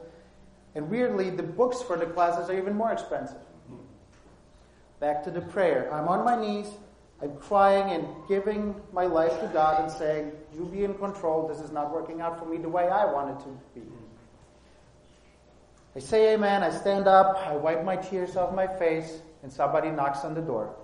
And 0.74 0.90
weirdly, 0.90 1.30
the 1.30 1.42
books 1.42 1.82
for 1.82 1.96
the 1.96 2.06
classes 2.06 2.50
are 2.50 2.58
even 2.58 2.76
more 2.76 2.92
expensive. 2.92 3.38
Back 4.98 5.24
to 5.24 5.30
the 5.30 5.40
prayer. 5.40 5.92
I'm 5.92 6.08
on 6.08 6.24
my 6.24 6.38
knees. 6.38 6.66
I'm 7.22 7.36
crying 7.36 7.90
and 7.92 8.06
giving 8.28 8.74
my 8.92 9.06
life 9.06 9.40
to 9.40 9.46
God 9.48 9.82
and 9.82 9.90
saying, 9.90 10.32
You 10.54 10.64
be 10.66 10.84
in 10.84 10.94
control. 10.94 11.48
This 11.48 11.60
is 11.60 11.70
not 11.70 11.92
working 11.92 12.20
out 12.20 12.38
for 12.38 12.44
me 12.44 12.58
the 12.58 12.68
way 12.68 12.88
I 12.88 13.04
want 13.04 13.30
it 13.30 13.44
to 13.44 13.60
be. 13.74 13.86
I 15.96 15.98
say 15.98 16.34
amen. 16.34 16.62
I 16.62 16.70
stand 16.70 17.08
up. 17.08 17.36
I 17.46 17.56
wipe 17.56 17.84
my 17.84 17.96
tears 17.96 18.36
off 18.36 18.54
my 18.54 18.66
face, 18.66 19.20
and 19.42 19.52
somebody 19.52 19.90
knocks 19.90 20.20
on 20.20 20.34
the 20.34 20.40
door. 20.40 20.76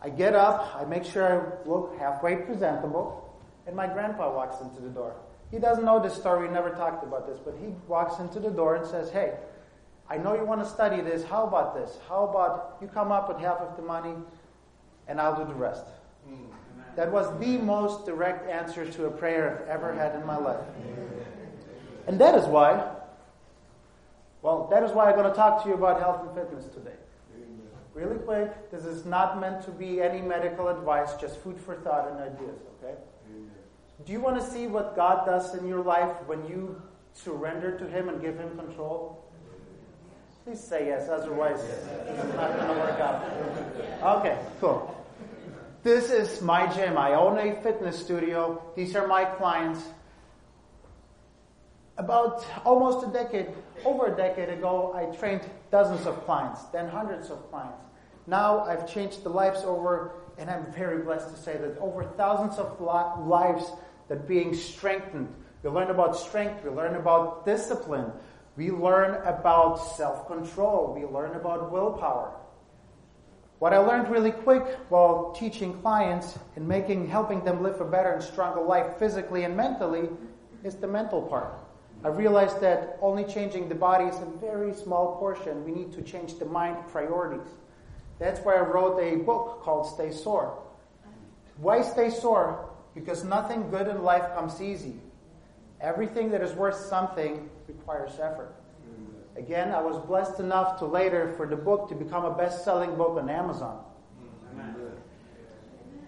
I 0.00 0.08
get 0.10 0.34
up. 0.34 0.74
I 0.76 0.84
make 0.84 1.04
sure 1.04 1.26
I 1.26 1.68
look 1.68 1.96
halfway 1.98 2.36
presentable, 2.36 3.36
and 3.66 3.76
my 3.76 3.86
grandpa 3.86 4.34
walks 4.34 4.60
into 4.60 4.80
the 4.80 4.88
door. 4.88 5.14
He 5.50 5.58
doesn't 5.58 5.84
know 5.84 6.00
this 6.00 6.14
story. 6.14 6.46
We 6.46 6.54
never 6.54 6.70
talked 6.70 7.04
about 7.04 7.26
this, 7.26 7.38
but 7.44 7.54
he 7.60 7.68
walks 7.86 8.20
into 8.20 8.38
the 8.40 8.50
door 8.50 8.76
and 8.76 8.86
says, 8.86 9.10
Hey, 9.10 9.34
I 10.08 10.16
know 10.16 10.34
you 10.34 10.44
want 10.44 10.62
to 10.62 10.68
study 10.68 11.00
this. 11.02 11.24
How 11.24 11.46
about 11.46 11.74
this? 11.74 11.98
How 12.08 12.24
about 12.24 12.78
you 12.80 12.88
come 12.88 13.12
up 13.12 13.28
with 13.28 13.38
half 13.38 13.58
of 13.58 13.76
the 13.76 13.82
money 13.82 14.14
and 15.06 15.20
I'll 15.20 15.36
do 15.36 15.44
the 15.44 15.58
rest? 15.58 15.84
Mm. 16.28 16.46
That 16.96 17.12
was 17.12 17.26
the 17.38 17.58
most 17.58 18.06
direct 18.06 18.48
answer 18.48 18.90
to 18.90 19.06
a 19.06 19.10
prayer 19.10 19.62
I've 19.62 19.68
ever 19.68 19.94
had 19.94 20.14
in 20.16 20.26
my 20.26 20.36
life. 20.36 20.64
And 22.08 22.18
that 22.20 22.34
is 22.34 22.46
why, 22.46 22.90
well, 24.40 24.66
that 24.70 24.82
is 24.82 24.92
why 24.92 25.10
I'm 25.10 25.14
going 25.14 25.28
to 25.28 25.36
talk 25.36 25.62
to 25.62 25.68
you 25.68 25.74
about 25.74 26.00
health 26.00 26.22
and 26.22 26.34
fitness 26.34 26.64
today. 26.72 26.96
Really 27.92 28.16
quick, 28.16 28.70
this 28.70 28.86
is 28.86 29.04
not 29.04 29.38
meant 29.38 29.62
to 29.64 29.70
be 29.70 30.00
any 30.00 30.22
medical 30.22 30.68
advice, 30.68 31.14
just 31.20 31.38
food 31.40 31.60
for 31.60 31.76
thought 31.76 32.10
and 32.10 32.18
ideas, 32.20 32.58
okay? 32.82 32.94
Do 34.06 34.12
you 34.12 34.20
want 34.20 34.40
to 34.40 34.50
see 34.50 34.68
what 34.68 34.96
God 34.96 35.26
does 35.26 35.54
in 35.54 35.66
your 35.66 35.82
life 35.82 36.16
when 36.26 36.46
you 36.48 36.80
surrender 37.12 37.76
to 37.78 37.86
Him 37.86 38.08
and 38.08 38.22
give 38.22 38.38
Him 38.38 38.56
control? 38.56 39.22
Please 40.44 40.60
say 40.60 40.86
yes, 40.86 41.10
otherwise 41.10 41.60
it's 41.60 42.34
not 42.36 42.56
going 42.56 42.68
to 42.68 42.80
work 42.80 43.00
out. 43.00 44.18
Okay, 44.18 44.38
cool. 44.60 45.04
This 45.82 46.10
is 46.10 46.40
my 46.40 46.72
gym. 46.72 46.96
I 46.96 47.14
own 47.14 47.36
a 47.36 47.60
fitness 47.62 47.98
studio. 47.98 48.62
These 48.76 48.96
are 48.96 49.06
my 49.06 49.26
clients. 49.26 49.82
About 51.98 52.46
almost 52.64 53.04
a 53.06 53.10
decade, 53.10 53.48
over 53.84 54.06
a 54.06 54.16
decade 54.16 54.48
ago, 54.48 54.92
I 54.94 55.14
trained 55.16 55.42
dozens 55.72 56.06
of 56.06 56.24
clients, 56.24 56.62
then 56.66 56.88
hundreds 56.88 57.28
of 57.28 57.50
clients. 57.50 57.84
Now 58.28 58.60
I've 58.60 58.88
changed 58.88 59.24
the 59.24 59.30
lives 59.30 59.64
over, 59.64 60.12
and 60.38 60.48
I'm 60.48 60.70
very 60.72 61.02
blessed 61.02 61.34
to 61.34 61.42
say 61.42 61.56
that 61.56 61.76
over 61.78 62.04
thousands 62.04 62.56
of 62.58 62.80
lives 62.80 63.72
that 64.06 64.28
being 64.28 64.54
strengthened. 64.54 65.34
We 65.64 65.70
learn 65.70 65.90
about 65.90 66.16
strength, 66.16 66.62
we 66.62 66.70
learn 66.70 66.94
about 66.94 67.44
discipline, 67.44 68.12
we 68.56 68.70
learn 68.70 69.20
about 69.26 69.76
self-control, 69.96 70.94
we 70.94 71.04
learn 71.04 71.34
about 71.34 71.72
willpower. 71.72 72.32
What 73.58 73.72
I 73.72 73.78
learned 73.78 74.08
really 74.08 74.30
quick 74.30 74.62
while 74.88 75.32
teaching 75.32 75.80
clients 75.80 76.38
and 76.54 76.68
making, 76.68 77.08
helping 77.08 77.42
them 77.42 77.60
live 77.60 77.80
a 77.80 77.84
better 77.84 78.12
and 78.12 78.22
stronger 78.22 78.60
life 78.60 78.98
physically 78.98 79.42
and 79.42 79.56
mentally 79.56 80.08
is 80.62 80.76
the 80.76 80.86
mental 80.86 81.22
part. 81.22 81.58
I 82.04 82.08
realized 82.08 82.60
that 82.60 82.96
only 83.02 83.24
changing 83.24 83.68
the 83.68 83.74
body 83.74 84.04
is 84.04 84.16
a 84.20 84.26
very 84.40 84.72
small 84.72 85.16
portion. 85.16 85.64
We 85.64 85.72
need 85.72 85.92
to 85.94 86.02
change 86.02 86.38
the 86.38 86.44
mind 86.44 86.76
priorities. 86.92 87.48
That's 88.18 88.40
why 88.40 88.56
I 88.56 88.60
wrote 88.60 88.98
a 89.00 89.16
book 89.16 89.62
called 89.62 89.86
Stay 89.86 90.12
Sore. 90.12 90.62
Why 91.58 91.82
stay 91.82 92.10
sore? 92.10 92.70
Because 92.94 93.24
nothing 93.24 93.68
good 93.70 93.88
in 93.88 94.02
life 94.02 94.32
comes 94.34 94.60
easy. 94.60 94.94
Everything 95.80 96.30
that 96.30 96.40
is 96.40 96.52
worth 96.52 96.76
something 96.76 97.50
requires 97.66 98.12
effort. 98.20 98.54
Again, 99.36 99.70
I 99.72 99.80
was 99.80 99.98
blessed 100.06 100.40
enough 100.40 100.78
to 100.78 100.84
later 100.84 101.32
for 101.36 101.46
the 101.46 101.56
book 101.56 101.88
to 101.88 101.94
become 101.94 102.24
a 102.24 102.34
best 102.34 102.64
selling 102.64 102.94
book 102.96 103.18
on 103.18 103.28
Amazon. 103.28 103.84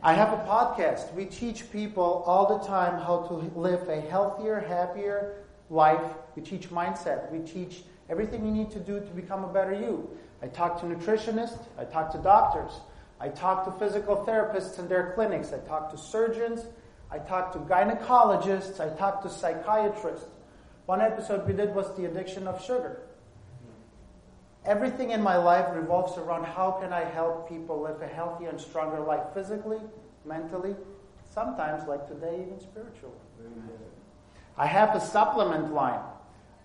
I 0.03 0.15
have 0.15 0.33
a 0.33 0.43
podcast. 0.45 1.13
We 1.15 1.27
teach 1.27 1.71
people 1.71 2.25
all 2.27 2.59
the 2.59 2.65
time 2.65 3.01
how 3.01 3.23
to 3.29 3.35
live 3.59 3.89
a 3.89 4.01
healthier, 4.01 4.61
happier 4.61 5.45
life. 5.71 6.03
We 6.37 6.43
teach 6.43 6.69
mindset. 6.71 7.31
We 7.31 7.39
teach 7.39 7.85
everything 8.09 8.45
you 8.45 8.53
need 8.53 8.71
to 8.73 8.81
do 8.81 9.01
to 9.01 9.11
become 9.13 9.45
a 9.45 9.53
better 9.53 9.73
you. 9.73 10.11
I 10.43 10.49
talk 10.49 10.81
to 10.81 10.87
nutritionists. 10.87 11.65
I 11.79 11.85
talk 11.85 12.11
to 12.13 12.19
doctors. 12.19 12.73
I 13.21 13.29
talk 13.29 13.65
to 13.65 13.73
physical 13.73 14.25
therapists 14.27 14.79
in 14.79 14.89
their 14.89 15.13
clinics. 15.15 15.53
I 15.53 15.59
talk 15.59 15.91
to 15.93 15.99
surgeons. 15.99 16.67
I 17.11 17.19
talk 17.19 17.53
to 17.53 17.59
gynecologists. 17.59 18.81
I 18.81 18.97
talk 18.97 19.23
to 19.23 19.31
psychiatrists. 19.31 20.27
One 20.87 21.01
episode 21.01 21.47
we 21.47 21.53
did 21.53 21.75
was 21.75 21.95
the 21.97 22.07
addiction 22.07 22.49
of 22.49 22.63
sugar. 22.65 23.03
Everything 24.65 25.11
in 25.11 25.23
my 25.23 25.37
life 25.37 25.67
revolves 25.75 26.19
around 26.19 26.45
how 26.45 26.73
can 26.73 26.93
I 26.93 27.05
help 27.05 27.49
people 27.49 27.81
live 27.81 28.03
a 28.03 28.07
healthier 28.07 28.51
and 28.51 28.61
stronger 28.61 29.01
life 29.01 29.25
physically, 29.33 29.79
mentally, 30.27 30.77
sometimes, 31.33 31.87
like 31.89 32.07
today, 32.07 32.45
even 32.47 32.61
spiritually. 32.61 33.15
I 34.61 34.67
have 34.67 34.95
a 34.95 35.01
supplement 35.01 35.73
line. 35.73 36.01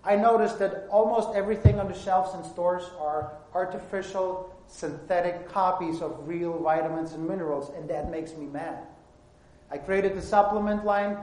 I 0.04 0.16
noticed 0.16 0.58
that 0.58 0.86
almost 0.90 1.34
everything 1.34 1.80
on 1.80 1.88
the 1.88 1.98
shelves 1.98 2.34
in 2.34 2.44
stores 2.44 2.84
are 3.00 3.32
artificial, 3.54 4.54
synthetic 4.68 5.48
copies 5.48 6.02
of 6.02 6.28
real 6.28 6.58
vitamins 6.58 7.14
and 7.14 7.26
minerals, 7.26 7.72
and 7.74 7.88
that 7.88 8.10
makes 8.10 8.34
me 8.34 8.44
mad. 8.44 8.80
I 9.70 9.78
created 9.78 10.12
a 10.12 10.20
supplement 10.20 10.84
line 10.84 11.16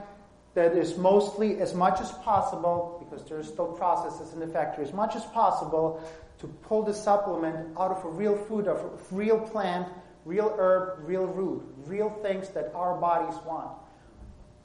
that 0.54 0.76
is 0.76 0.98
mostly 0.98 1.60
as 1.60 1.74
much 1.74 2.00
as 2.00 2.10
possible, 2.10 3.00
because 3.04 3.24
there's 3.28 3.46
still 3.46 3.68
processes 3.68 4.32
in 4.32 4.40
the 4.40 4.48
factory, 4.48 4.84
as 4.84 4.92
much 4.92 5.14
as 5.14 5.24
possible 5.26 6.02
to 6.40 6.48
pull 6.48 6.82
the 6.82 6.92
supplement 6.92 7.68
out 7.78 7.92
of 7.92 8.04
a 8.04 8.08
real 8.08 8.36
food, 8.36 8.66
of 8.66 8.78
a 8.78 9.14
real 9.14 9.38
plant, 9.38 9.86
real 10.24 10.52
herb, 10.58 10.98
real 11.06 11.26
root, 11.26 11.62
real 11.86 12.10
things 12.10 12.48
that 12.48 12.72
our 12.74 12.96
bodies 12.96 13.38
want. 13.46 13.70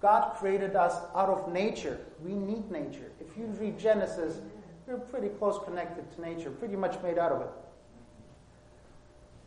God 0.01 0.35
created 0.35 0.75
us 0.75 0.95
out 1.15 1.29
of 1.29 1.51
nature. 1.51 1.99
We 2.23 2.33
need 2.33 2.71
nature. 2.71 3.11
If 3.19 3.37
you 3.37 3.45
read 3.45 3.77
Genesis, 3.77 4.39
we're 4.87 4.97
pretty 4.97 5.29
close 5.29 5.59
connected 5.65 6.11
to 6.15 6.21
nature, 6.21 6.49
pretty 6.49 6.75
much 6.75 7.01
made 7.03 7.17
out 7.17 7.31
of 7.31 7.41
it. 7.41 7.49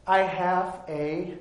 I 0.06 0.18
have 0.18 0.80
a 0.88 1.38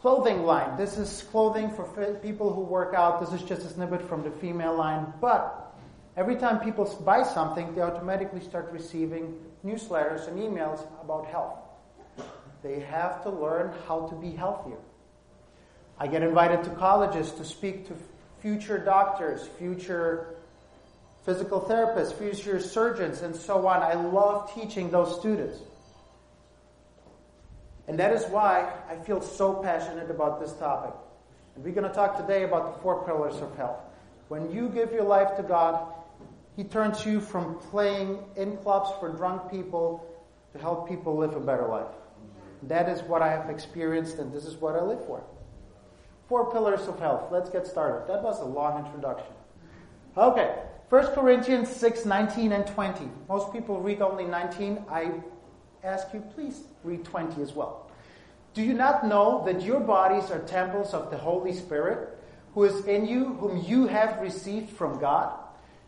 clothing 0.00 0.44
line. 0.44 0.76
This 0.76 0.98
is 0.98 1.22
clothing 1.30 1.70
for 1.70 1.84
people 2.22 2.52
who 2.52 2.60
work 2.60 2.94
out. 2.94 3.20
This 3.20 3.32
is 3.32 3.46
just 3.46 3.62
a 3.62 3.68
snippet 3.68 4.06
from 4.06 4.22
the 4.22 4.30
female 4.30 4.76
line. 4.76 5.12
But 5.20 5.74
every 6.16 6.36
time 6.36 6.60
people 6.60 6.84
buy 7.04 7.22
something, 7.22 7.74
they 7.74 7.80
automatically 7.80 8.40
start 8.40 8.70
receiving 8.70 9.34
newsletters 9.64 10.28
and 10.28 10.38
emails 10.38 10.86
about 11.02 11.26
health. 11.26 11.58
They 12.62 12.80
have 12.80 13.22
to 13.24 13.30
learn 13.30 13.72
how 13.88 14.06
to 14.08 14.14
be 14.14 14.30
healthier. 14.30 14.78
I 15.98 16.06
get 16.06 16.22
invited 16.22 16.62
to 16.64 16.70
colleges 16.70 17.32
to 17.32 17.44
speak 17.44 17.86
to 17.88 17.94
future 18.44 18.76
doctors, 18.76 19.48
future 19.58 20.34
physical 21.24 21.62
therapists, 21.62 22.12
future 22.12 22.60
surgeons, 22.60 23.22
and 23.22 23.34
so 23.34 23.66
on. 23.66 23.80
I 23.80 23.94
love 23.94 24.54
teaching 24.54 24.90
those 24.90 25.18
students. 25.18 25.58
And 27.88 27.98
that 27.98 28.12
is 28.12 28.22
why 28.26 28.70
I 28.86 28.96
feel 28.96 29.22
so 29.22 29.54
passionate 29.54 30.10
about 30.10 30.40
this 30.40 30.52
topic. 30.52 30.94
And 31.54 31.64
we're 31.64 31.72
going 31.72 31.88
to 31.88 31.94
talk 31.94 32.18
today 32.18 32.42
about 32.42 32.74
the 32.74 32.82
four 32.82 33.06
pillars 33.06 33.40
of 33.40 33.56
health. 33.56 33.80
When 34.28 34.52
you 34.52 34.68
give 34.68 34.92
your 34.92 35.04
life 35.04 35.36
to 35.38 35.42
God, 35.42 35.94
He 36.54 36.64
turns 36.64 37.06
you 37.06 37.22
from 37.22 37.58
playing 37.70 38.18
in 38.36 38.58
clubs 38.58 38.90
for 39.00 39.08
drunk 39.08 39.50
people 39.50 40.04
to 40.52 40.58
help 40.58 40.86
people 40.86 41.16
live 41.16 41.34
a 41.34 41.40
better 41.40 41.66
life. 41.66 41.94
That 42.64 42.90
is 42.90 43.00
what 43.04 43.22
I 43.22 43.30
have 43.30 43.48
experienced, 43.48 44.18
and 44.18 44.30
this 44.34 44.44
is 44.44 44.56
what 44.56 44.74
I 44.74 44.82
live 44.82 45.02
for. 45.06 45.24
Four 46.28 46.50
pillars 46.52 46.88
of 46.88 46.98
health. 46.98 47.30
Let's 47.30 47.50
get 47.50 47.66
started. 47.66 48.08
That 48.08 48.22
was 48.22 48.40
a 48.40 48.44
long 48.44 48.84
introduction. 48.84 49.32
Okay. 50.16 50.54
1 50.88 51.06
Corinthians 51.08 51.68
6, 51.68 52.04
19 52.04 52.52
and 52.52 52.66
20. 52.66 53.08
Most 53.28 53.52
people 53.52 53.80
read 53.80 54.00
only 54.00 54.24
19. 54.24 54.84
I 54.88 55.10
ask 55.82 56.06
you, 56.12 56.20
please 56.34 56.62
read 56.82 57.04
20 57.04 57.42
as 57.42 57.52
well. 57.52 57.90
Do 58.54 58.62
you 58.62 58.74
not 58.74 59.06
know 59.06 59.42
that 59.46 59.62
your 59.62 59.80
bodies 59.80 60.30
are 60.30 60.38
temples 60.40 60.94
of 60.94 61.10
the 61.10 61.16
Holy 61.16 61.52
Spirit, 61.52 62.16
who 62.54 62.64
is 62.64 62.84
in 62.86 63.06
you, 63.06 63.34
whom 63.34 63.64
you 63.64 63.86
have 63.88 64.20
received 64.20 64.70
from 64.70 65.00
God? 65.00 65.36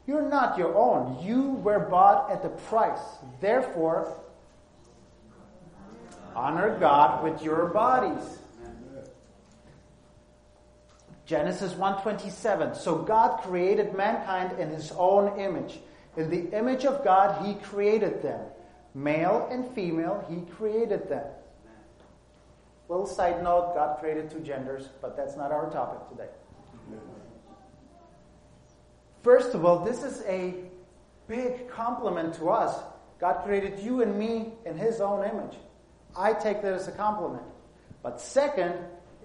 You're 0.07 0.28
not 0.28 0.59
your 0.59 0.75
own. 0.75 1.25
You 1.25 1.52
were 1.62 1.78
bought 1.78 2.31
at 2.31 2.43
the 2.43 2.49
price. 2.49 3.00
Therefore, 3.40 4.12
honor 6.35 6.76
God 6.78 7.23
with 7.23 7.43
your 7.43 7.66
bodies. 7.66 8.38
Genesis 11.26 11.75
1:27. 11.75 12.75
So 12.75 13.02
God 13.02 13.40
created 13.42 13.95
mankind 13.95 14.59
in 14.59 14.71
his 14.71 14.92
own 14.92 15.38
image. 15.38 15.80
In 16.16 16.30
the 16.30 16.56
image 16.56 16.87
of 16.87 17.04
God 17.04 17.45
he 17.45 17.54
created 17.54 18.23
them. 18.23 18.40
Male 18.95 19.49
and 19.50 19.68
female, 19.75 20.25
he 20.30 20.40
created 20.52 21.09
them. 21.09 21.26
Little 22.88 23.06
side 23.06 23.42
note, 23.42 23.75
God 23.75 23.99
created 23.99 24.30
two 24.30 24.40
genders, 24.40 24.88
but 25.02 25.16
that's 25.16 25.37
not 25.37 25.52
our 25.52 25.68
topic 25.71 26.09
today. 26.09 26.30
First 29.23 29.54
of 29.54 29.64
all, 29.64 29.85
this 29.85 30.04
is 30.04 30.23
a 30.26 30.54
big 31.26 31.68
compliment 31.68 32.35
to 32.35 32.49
us. 32.49 32.80
God 33.18 33.42
created 33.45 33.80
you 33.80 34.02
and 34.02 34.16
me 34.16 34.52
in 34.64 34.78
his 34.78 35.00
own 35.00 35.28
image. 35.28 35.56
I 36.16 36.33
take 36.33 36.62
that 36.62 36.73
as 36.73 36.87
a 36.87 36.92
compliment. 36.92 37.42
But 38.02 38.21
second, 38.21 38.76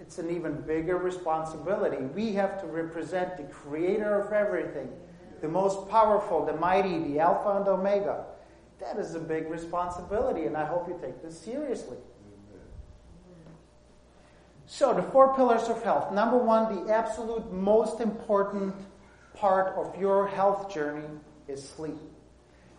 it's 0.01 0.17
an 0.17 0.31
even 0.31 0.61
bigger 0.61 0.97
responsibility. 0.97 1.97
We 1.97 2.33
have 2.33 2.59
to 2.61 2.67
represent 2.67 3.37
the 3.37 3.43
creator 3.43 4.19
of 4.19 4.33
everything, 4.33 4.89
the 5.41 5.47
most 5.47 5.87
powerful, 5.89 6.43
the 6.43 6.53
mighty, 6.53 6.97
the 7.03 7.19
Alpha 7.19 7.57
and 7.57 7.67
Omega. 7.67 8.25
That 8.79 8.97
is 8.97 9.13
a 9.13 9.19
big 9.19 9.47
responsibility, 9.47 10.45
and 10.45 10.57
I 10.57 10.65
hope 10.65 10.87
you 10.87 10.97
take 10.99 11.21
this 11.21 11.39
seriously. 11.39 11.97
So, 14.65 14.93
the 14.93 15.03
four 15.03 15.35
pillars 15.35 15.69
of 15.69 15.83
health. 15.83 16.11
Number 16.11 16.37
one, 16.37 16.85
the 16.85 16.91
absolute 16.93 17.51
most 17.51 17.99
important 17.99 18.73
part 19.35 19.75
of 19.77 19.99
your 19.99 20.27
health 20.27 20.73
journey 20.73 21.07
is 21.47 21.67
sleep. 21.67 21.97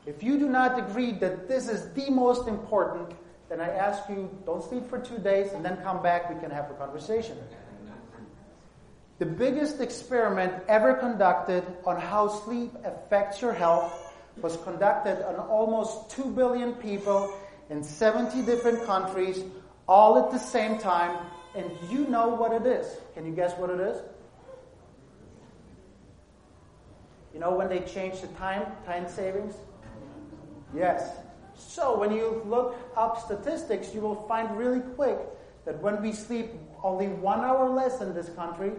If 0.06 0.22
you 0.22 0.38
do 0.38 0.48
not 0.48 0.78
agree 0.78 1.12
that 1.12 1.46
this 1.46 1.68
is 1.68 1.92
the 1.92 2.10
most 2.10 2.48
important, 2.48 3.12
then 3.52 3.61
I 3.61 3.68
ask 3.68 4.09
you, 4.09 4.30
don't 4.47 4.64
sleep 4.64 4.88
for 4.88 4.99
two 4.99 5.18
days 5.18 5.52
and 5.52 5.62
then 5.62 5.76
come 5.82 6.02
back, 6.02 6.32
we 6.32 6.40
can 6.40 6.50
have 6.50 6.71
a 6.71 6.75
conversation. 6.75 7.37
The 9.18 9.26
biggest 9.26 9.78
experiment 9.78 10.54
ever 10.68 10.94
conducted 10.94 11.62
on 11.85 12.00
how 12.00 12.28
sleep 12.28 12.73
affects 12.82 13.42
your 13.42 13.52
health 13.52 14.14
was 14.40 14.56
conducted 14.64 15.23
on 15.28 15.37
almost 15.37 16.11
2 16.12 16.30
billion 16.30 16.73
people 16.73 17.38
in 17.68 17.85
70 17.85 18.40
different 18.47 18.85
countries, 18.87 19.44
all 19.87 20.16
at 20.25 20.30
the 20.30 20.38
same 20.38 20.78
time, 20.78 21.26
and 21.54 21.71
you 21.90 22.06
know 22.09 22.28
what 22.28 22.52
it 22.52 22.66
is. 22.66 22.87
Can 23.12 23.26
you 23.26 23.32
guess 23.32 23.52
what 23.59 23.68
it 23.68 23.80
is? 23.80 23.99
You 27.35 27.40
know 27.40 27.54
when 27.54 27.68
they 27.68 27.80
changed 27.80 28.23
the 28.23 28.28
time, 28.28 28.64
time 28.87 29.11
savings? 29.11 29.54
Yes. 30.75 31.11
So 31.56 31.99
when 31.99 32.12
you 32.12 32.42
look 32.47 32.76
up 32.97 33.23
statistics, 33.25 33.94
you 33.94 34.00
will 34.00 34.26
find 34.28 34.56
really 34.56 34.80
quick 34.80 35.18
that 35.64 35.80
when 35.80 36.02
we 36.02 36.12
sleep 36.12 36.50
only 36.82 37.09
one 37.09 37.40
hour 37.40 37.68
less 37.71 38.00
in 38.00 38.14
this 38.14 38.28
country, 38.30 38.73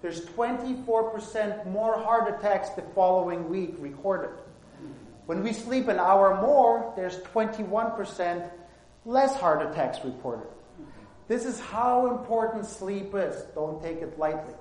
there's 0.00 0.22
24% 0.26 1.66
more 1.66 1.98
heart 1.98 2.34
attacks 2.34 2.70
the 2.70 2.82
following 2.94 3.48
week 3.48 3.74
recorded. 3.78 4.30
When 5.26 5.42
we 5.42 5.52
sleep 5.52 5.88
an 5.88 5.98
hour 5.98 6.40
more, 6.40 6.92
there's 6.96 7.18
21% 7.20 8.50
less 9.06 9.34
heart 9.36 9.66
attacks 9.66 10.04
reported. 10.04 10.48
This 11.26 11.46
is 11.46 11.58
how 11.58 12.10
important 12.10 12.66
sleep 12.66 13.14
is. 13.14 13.42
Don't 13.54 13.82
take 13.82 14.02
it 14.02 14.18
lightly. 14.18 14.54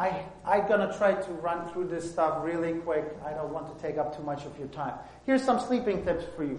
I, 0.00 0.24
I'm 0.46 0.66
going 0.66 0.80
to 0.80 0.96
try 0.96 1.12
to 1.12 1.30
run 1.32 1.68
through 1.68 1.88
this 1.88 2.10
stuff 2.10 2.38
really 2.42 2.72
quick. 2.72 3.04
I 3.22 3.34
don't 3.34 3.52
want 3.52 3.76
to 3.76 3.86
take 3.86 3.98
up 3.98 4.16
too 4.16 4.22
much 4.22 4.46
of 4.46 4.58
your 4.58 4.68
time. 4.68 4.94
Here's 5.26 5.44
some 5.44 5.60
sleeping 5.60 6.02
tips 6.06 6.24
for 6.34 6.42
you. 6.42 6.58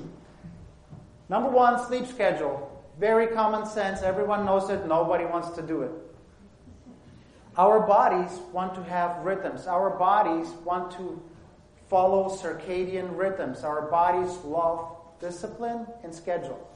Number 1.28 1.50
one, 1.50 1.84
sleep 1.88 2.06
schedule. 2.06 2.70
Very 3.00 3.26
common 3.26 3.66
sense. 3.66 4.04
Everyone 4.04 4.46
knows 4.46 4.70
it. 4.70 4.86
Nobody 4.86 5.26
wants 5.26 5.50
to 5.56 5.64
do 5.64 5.82
it. 5.82 5.92
Our 7.58 7.80
bodies 7.80 8.38
want 8.54 8.76
to 8.76 8.84
have 8.84 9.26
rhythms. 9.26 9.66
Our 9.66 9.90
bodies 9.98 10.48
want 10.64 10.92
to 10.98 11.20
follow 11.90 12.30
circadian 12.30 13.18
rhythms. 13.18 13.64
Our 13.64 13.90
bodies 13.90 14.38
love 14.46 14.98
discipline 15.20 15.88
and 16.04 16.14
schedule. 16.14 16.70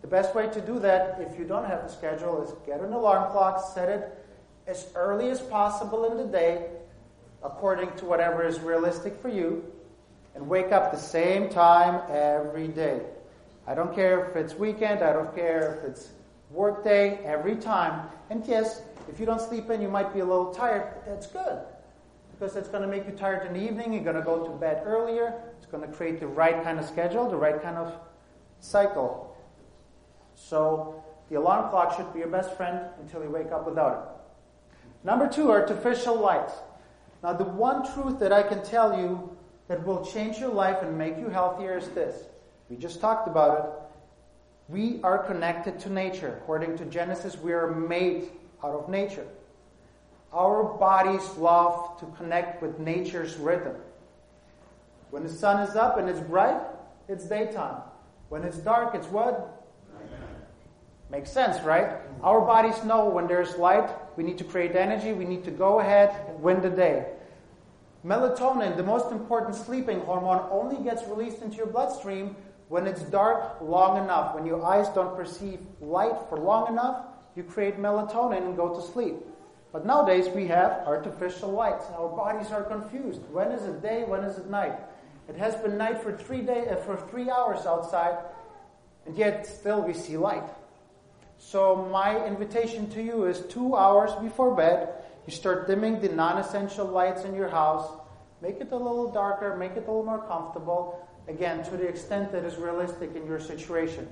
The 0.00 0.06
best 0.06 0.32
way 0.32 0.46
to 0.48 0.60
do 0.60 0.78
that, 0.78 1.18
if 1.20 1.36
you 1.36 1.44
don't 1.44 1.66
have 1.66 1.80
a 1.80 1.88
schedule, 1.88 2.40
is 2.40 2.52
get 2.66 2.80
an 2.80 2.92
alarm 2.92 3.32
clock, 3.32 3.64
set 3.74 3.88
it 3.88 4.21
as 4.66 4.86
early 4.94 5.30
as 5.30 5.40
possible 5.40 6.10
in 6.10 6.16
the 6.16 6.24
day, 6.24 6.66
according 7.42 7.92
to 7.96 8.04
whatever 8.04 8.46
is 8.46 8.60
realistic 8.60 9.20
for 9.20 9.28
you, 9.28 9.64
and 10.34 10.48
wake 10.48 10.72
up 10.72 10.92
the 10.92 10.98
same 10.98 11.48
time 11.48 12.00
every 12.10 12.68
day. 12.68 13.02
I 13.66 13.74
don't 13.74 13.94
care 13.94 14.28
if 14.28 14.36
it's 14.36 14.54
weekend, 14.54 15.02
I 15.02 15.12
don't 15.12 15.34
care 15.34 15.78
if 15.78 15.90
it's 15.90 16.10
work 16.50 16.84
day, 16.84 17.18
every 17.24 17.56
time. 17.56 18.08
And 18.30 18.46
yes, 18.46 18.82
if 19.08 19.20
you 19.20 19.26
don't 19.26 19.40
sleep 19.40 19.70
in, 19.70 19.80
you 19.80 19.88
might 19.88 20.12
be 20.12 20.20
a 20.20 20.24
little 20.24 20.52
tired, 20.52 20.94
but 20.94 21.06
that's 21.06 21.26
good. 21.26 21.58
Because 22.32 22.56
it's 22.56 22.68
going 22.68 22.82
to 22.82 22.88
make 22.88 23.06
you 23.06 23.12
tired 23.12 23.46
in 23.46 23.52
the 23.52 23.60
evening, 23.60 23.92
you're 23.92 24.04
going 24.04 24.16
to 24.16 24.22
go 24.22 24.44
to 24.44 24.50
bed 24.58 24.82
earlier, 24.84 25.34
it's 25.58 25.66
going 25.66 25.86
to 25.88 25.92
create 25.94 26.20
the 26.20 26.26
right 26.26 26.62
kind 26.62 26.78
of 26.78 26.86
schedule, 26.86 27.28
the 27.28 27.36
right 27.36 27.62
kind 27.62 27.76
of 27.76 27.94
cycle. 28.60 29.36
So 30.34 31.02
the 31.30 31.38
alarm 31.38 31.70
clock 31.70 31.96
should 31.96 32.12
be 32.12 32.20
your 32.20 32.28
best 32.28 32.56
friend 32.56 32.80
until 33.00 33.22
you 33.22 33.30
wake 33.30 33.52
up 33.52 33.66
without 33.66 33.92
it. 33.92 34.21
Number 35.04 35.28
two, 35.28 35.50
artificial 35.50 36.16
lights. 36.16 36.54
Now, 37.22 37.32
the 37.32 37.44
one 37.44 37.92
truth 37.94 38.18
that 38.20 38.32
I 38.32 38.42
can 38.42 38.62
tell 38.62 38.98
you 38.98 39.36
that 39.68 39.84
will 39.86 40.04
change 40.04 40.38
your 40.38 40.52
life 40.52 40.82
and 40.82 40.98
make 40.98 41.18
you 41.18 41.28
healthier 41.28 41.78
is 41.78 41.88
this. 41.90 42.24
We 42.68 42.76
just 42.76 43.00
talked 43.00 43.28
about 43.28 43.58
it. 43.58 43.64
We 44.68 45.00
are 45.02 45.18
connected 45.18 45.78
to 45.80 45.90
nature. 45.90 46.38
According 46.42 46.78
to 46.78 46.84
Genesis, 46.86 47.36
we 47.36 47.52
are 47.52 47.70
made 47.70 48.30
out 48.64 48.74
of 48.74 48.88
nature. 48.88 49.26
Our 50.32 50.64
bodies 50.64 51.28
love 51.36 52.00
to 52.00 52.06
connect 52.16 52.62
with 52.62 52.78
nature's 52.78 53.36
rhythm. 53.36 53.76
When 55.10 55.22
the 55.22 55.28
sun 55.28 55.60
is 55.68 55.76
up 55.76 55.98
and 55.98 56.08
it's 56.08 56.20
bright, 56.20 56.60
it's 57.08 57.24
daytime. 57.24 57.82
When 58.30 58.44
it's 58.44 58.56
dark, 58.56 58.94
it's 58.94 59.08
what? 59.08 59.62
Makes 61.10 61.30
sense, 61.30 61.62
right? 61.62 61.98
Our 62.22 62.40
bodies 62.40 62.82
know 62.84 63.10
when 63.10 63.26
there's 63.26 63.56
light, 63.58 63.90
we 64.16 64.24
need 64.24 64.38
to 64.38 64.44
create 64.44 64.76
energy, 64.76 65.12
we 65.12 65.24
need 65.24 65.44
to 65.44 65.50
go 65.50 65.80
ahead 65.80 66.14
and 66.28 66.42
win 66.42 66.60
the 66.60 66.70
day. 66.70 67.06
Melatonin, 68.04 68.76
the 68.76 68.82
most 68.82 69.12
important 69.12 69.54
sleeping 69.54 70.00
hormone, 70.00 70.46
only 70.50 70.82
gets 70.82 71.04
released 71.04 71.40
into 71.42 71.56
your 71.56 71.66
bloodstream 71.66 72.34
when 72.68 72.86
it's 72.86 73.02
dark 73.02 73.60
long 73.60 74.02
enough. 74.02 74.34
When 74.34 74.44
your 74.44 74.64
eyes 74.64 74.88
don't 74.88 75.14
perceive 75.14 75.60
light 75.80 76.16
for 76.28 76.38
long 76.38 76.68
enough, 76.68 77.04
you 77.36 77.42
create 77.42 77.78
melatonin 77.78 78.46
and 78.46 78.56
go 78.56 78.74
to 78.74 78.82
sleep. 78.82 79.14
But 79.72 79.86
nowadays 79.86 80.28
we 80.28 80.46
have 80.48 80.82
artificial 80.86 81.50
lights. 81.50 81.86
Our 81.96 82.08
bodies 82.08 82.50
are 82.50 82.62
confused. 82.62 83.22
When 83.30 83.52
is 83.52 83.64
it 83.64 83.82
day? 83.82 84.04
When 84.04 84.22
is 84.24 84.36
it 84.36 84.50
night? 84.50 84.78
It 85.28 85.36
has 85.36 85.54
been 85.56 85.78
night 85.78 86.02
for 86.02 86.16
three 86.16 86.42
day, 86.42 86.68
uh, 86.68 86.76
for 86.76 86.96
three 86.96 87.30
hours 87.30 87.64
outside, 87.64 88.18
and 89.06 89.16
yet 89.16 89.46
still 89.46 89.82
we 89.82 89.94
see 89.94 90.16
light. 90.16 90.44
So 91.44 91.88
my 91.90 92.24
invitation 92.24 92.88
to 92.90 93.02
you 93.02 93.26
is 93.26 93.40
two 93.40 93.74
hours 93.74 94.12
before 94.22 94.54
bed, 94.54 94.88
you 95.26 95.32
start 95.32 95.66
dimming 95.66 96.00
the 96.00 96.08
non-essential 96.08 96.86
lights 96.86 97.24
in 97.24 97.34
your 97.34 97.48
house. 97.48 97.90
Make 98.40 98.60
it 98.60 98.70
a 98.70 98.76
little 98.76 99.10
darker, 99.10 99.56
make 99.56 99.72
it 99.72 99.78
a 99.78 99.80
little 99.80 100.04
more 100.04 100.24
comfortable. 100.26 101.06
Again, 101.26 101.64
to 101.64 101.76
the 101.76 101.86
extent 101.86 102.30
that 102.32 102.44
is 102.44 102.56
realistic 102.56 103.16
in 103.16 103.26
your 103.26 103.40
situation. 103.40 104.08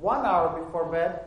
One 0.00 0.24
hour 0.24 0.64
before 0.64 0.90
bed, 0.90 1.20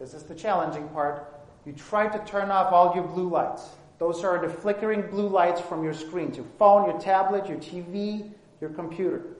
this 0.00 0.14
is 0.14 0.22
the 0.22 0.34
challenging 0.34 0.88
part, 0.88 1.46
you 1.66 1.74
try 1.74 2.08
to 2.08 2.18
turn 2.24 2.50
off 2.50 2.72
all 2.72 2.94
your 2.94 3.04
blue 3.04 3.28
lights. 3.28 3.68
Those 3.98 4.24
are 4.24 4.40
the 4.40 4.52
flickering 4.52 5.02
blue 5.02 5.28
lights 5.28 5.60
from 5.60 5.84
your 5.84 5.94
screens, 5.94 6.36
your 6.36 6.46
phone, 6.58 6.90
your 6.90 6.98
tablet, 6.98 7.46
your 7.46 7.58
TV, 7.58 8.32
your 8.60 8.70
computer. 8.70 9.36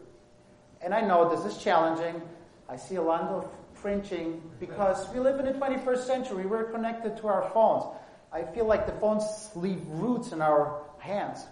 And 0.82 0.94
I 0.94 1.00
know 1.00 1.34
this 1.34 1.50
is 1.50 1.60
challenging. 1.60 2.20
I 2.68 2.76
see 2.76 2.96
a 2.96 3.02
lot 3.02 3.22
of 3.22 3.50
fringing 3.82 4.40
because 4.60 5.12
we 5.12 5.18
live 5.20 5.40
in 5.40 5.44
the 5.44 5.52
21st 5.52 6.06
century. 6.06 6.46
We're 6.46 6.70
connected 6.70 7.16
to 7.18 7.26
our 7.26 7.50
phones. 7.50 7.84
I 8.32 8.44
feel 8.44 8.64
like 8.64 8.86
the 8.86 8.92
phones 8.92 9.50
leave 9.54 9.84
roots 9.88 10.32
in 10.32 10.40
our 10.40 10.82
hands. 10.98 11.44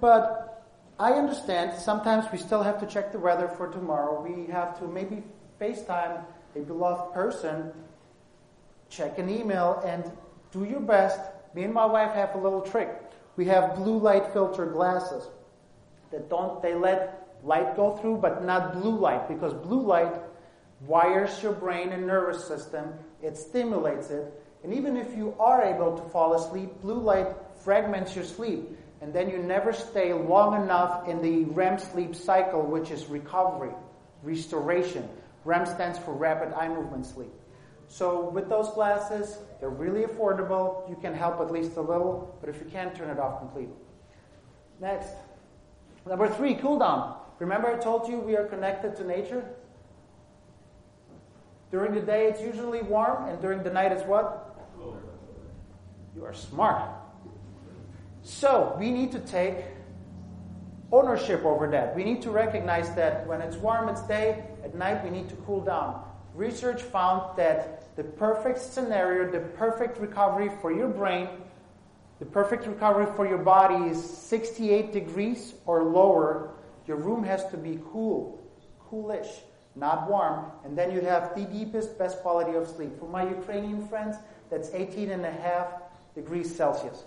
But 0.00 0.62
I 1.00 1.12
understand 1.14 1.80
sometimes 1.80 2.26
we 2.30 2.38
still 2.38 2.62
have 2.62 2.78
to 2.80 2.86
check 2.86 3.10
the 3.10 3.18
weather 3.18 3.48
for 3.48 3.68
tomorrow. 3.68 4.22
We 4.22 4.52
have 4.52 4.78
to 4.78 4.86
maybe 4.86 5.24
FaceTime 5.60 6.22
a 6.54 6.60
beloved 6.60 7.14
person, 7.14 7.72
check 8.88 9.18
an 9.18 9.28
email, 9.28 9.82
and 9.84 10.12
do 10.52 10.64
your 10.64 10.80
best. 10.80 11.18
Me 11.54 11.64
and 11.64 11.74
my 11.74 11.86
wife 11.86 12.12
have 12.12 12.34
a 12.34 12.38
little 12.38 12.60
trick. 12.60 12.90
We 13.36 13.46
have 13.46 13.74
blue 13.74 13.98
light 13.98 14.32
filter 14.32 14.66
glasses 14.66 15.26
that 16.12 16.30
don't, 16.30 16.62
they 16.62 16.74
let 16.74 17.38
light 17.42 17.74
go 17.74 17.96
through, 17.96 18.18
but 18.18 18.44
not 18.44 18.74
blue 18.74 18.96
light, 18.96 19.26
because 19.26 19.52
blue 19.52 19.82
light 19.82 20.14
wires 20.86 21.42
your 21.42 21.52
brain 21.52 21.90
and 21.90 22.06
nervous 22.06 22.44
system, 22.46 22.92
it 23.22 23.36
stimulates 23.36 24.10
it, 24.10 24.32
and 24.62 24.72
even 24.72 24.96
if 24.96 25.14
you 25.16 25.34
are 25.38 25.62
able 25.62 25.96
to 25.96 26.02
fall 26.10 26.34
asleep, 26.34 26.70
blue 26.80 26.98
light 26.98 27.28
fragments 27.62 28.14
your 28.14 28.24
sleep, 28.24 28.76
and 29.00 29.12
then 29.12 29.28
you 29.28 29.38
never 29.38 29.72
stay 29.72 30.12
long 30.12 30.62
enough 30.62 31.08
in 31.08 31.20
the 31.20 31.44
REM 31.52 31.78
sleep 31.78 32.14
cycle, 32.14 32.62
which 32.62 32.90
is 32.90 33.06
recovery, 33.06 33.72
restoration. 34.22 35.08
REM 35.44 35.66
stands 35.66 35.98
for 35.98 36.12
rapid 36.14 36.54
eye 36.54 36.68
movement 36.68 37.04
sleep. 37.04 37.32
So 37.88 38.30
with 38.30 38.48
those 38.48 38.70
glasses, 38.70 39.38
they're 39.60 39.68
really 39.68 40.06
affordable. 40.06 40.88
You 40.88 40.96
can 40.96 41.14
help 41.14 41.40
at 41.40 41.50
least 41.50 41.76
a 41.76 41.82
little, 41.82 42.36
but 42.40 42.48
if 42.48 42.58
you 42.58 42.66
can't, 42.70 42.94
turn 42.94 43.10
it 43.10 43.18
off 43.18 43.40
completely. 43.40 43.76
Next. 44.80 45.10
Number 46.06 46.28
three, 46.28 46.54
cool 46.54 46.78
down. 46.78 47.18
Remember 47.38 47.68
I 47.68 47.76
told 47.76 48.08
you 48.08 48.18
we 48.18 48.36
are 48.36 48.46
connected 48.46 48.96
to 48.96 49.04
nature? 49.04 49.44
During 51.74 51.92
the 51.92 52.02
day, 52.02 52.28
it's 52.28 52.40
usually 52.40 52.82
warm, 52.82 53.28
and 53.28 53.40
during 53.40 53.64
the 53.64 53.70
night, 53.70 53.90
it's 53.90 54.04
what? 54.04 54.56
You 56.14 56.24
are 56.24 56.32
smart. 56.32 56.88
So, 58.22 58.76
we 58.78 58.92
need 58.92 59.10
to 59.10 59.18
take 59.18 59.56
ownership 60.92 61.44
over 61.44 61.68
that. 61.72 61.96
We 61.96 62.04
need 62.04 62.22
to 62.22 62.30
recognize 62.30 62.94
that 62.94 63.26
when 63.26 63.40
it's 63.40 63.56
warm, 63.56 63.88
it's 63.88 64.02
day. 64.02 64.44
At 64.62 64.76
night, 64.76 65.02
we 65.02 65.10
need 65.10 65.28
to 65.30 65.34
cool 65.46 65.62
down. 65.62 66.00
Research 66.36 66.80
found 66.80 67.36
that 67.36 67.96
the 67.96 68.04
perfect 68.04 68.60
scenario, 68.60 69.28
the 69.28 69.40
perfect 69.40 69.98
recovery 69.98 70.52
for 70.60 70.70
your 70.70 70.86
brain, 70.86 71.26
the 72.20 72.26
perfect 72.26 72.68
recovery 72.68 73.08
for 73.16 73.26
your 73.26 73.38
body 73.38 73.90
is 73.90 73.98
68 74.00 74.92
degrees 74.92 75.54
or 75.66 75.82
lower. 75.82 76.54
Your 76.86 76.98
room 76.98 77.24
has 77.24 77.44
to 77.48 77.56
be 77.56 77.80
cool, 77.90 78.40
coolish 78.78 79.40
not 79.76 80.08
warm, 80.08 80.46
and 80.64 80.78
then 80.78 80.92
you 80.92 81.00
have 81.00 81.34
the 81.34 81.44
deepest, 81.44 81.98
best 81.98 82.20
quality 82.20 82.56
of 82.56 82.68
sleep. 82.68 82.98
For 82.98 83.08
my 83.08 83.28
Ukrainian 83.28 83.86
friends, 83.88 84.16
that's 84.50 84.70
18 84.72 85.10
and 85.10 85.24
a 85.24 85.32
half 85.32 85.68
degrees 86.14 86.54
Celsius. 86.54 87.04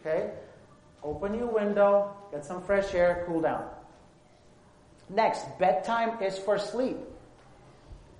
Okay? 0.00 0.30
Open 1.02 1.34
your 1.34 1.48
window, 1.48 2.16
get 2.32 2.44
some 2.44 2.62
fresh 2.62 2.94
air, 2.94 3.24
cool 3.26 3.40
down. 3.40 3.68
Next, 5.08 5.46
bedtime 5.58 6.22
is 6.22 6.38
for 6.38 6.58
sleep. 6.58 6.96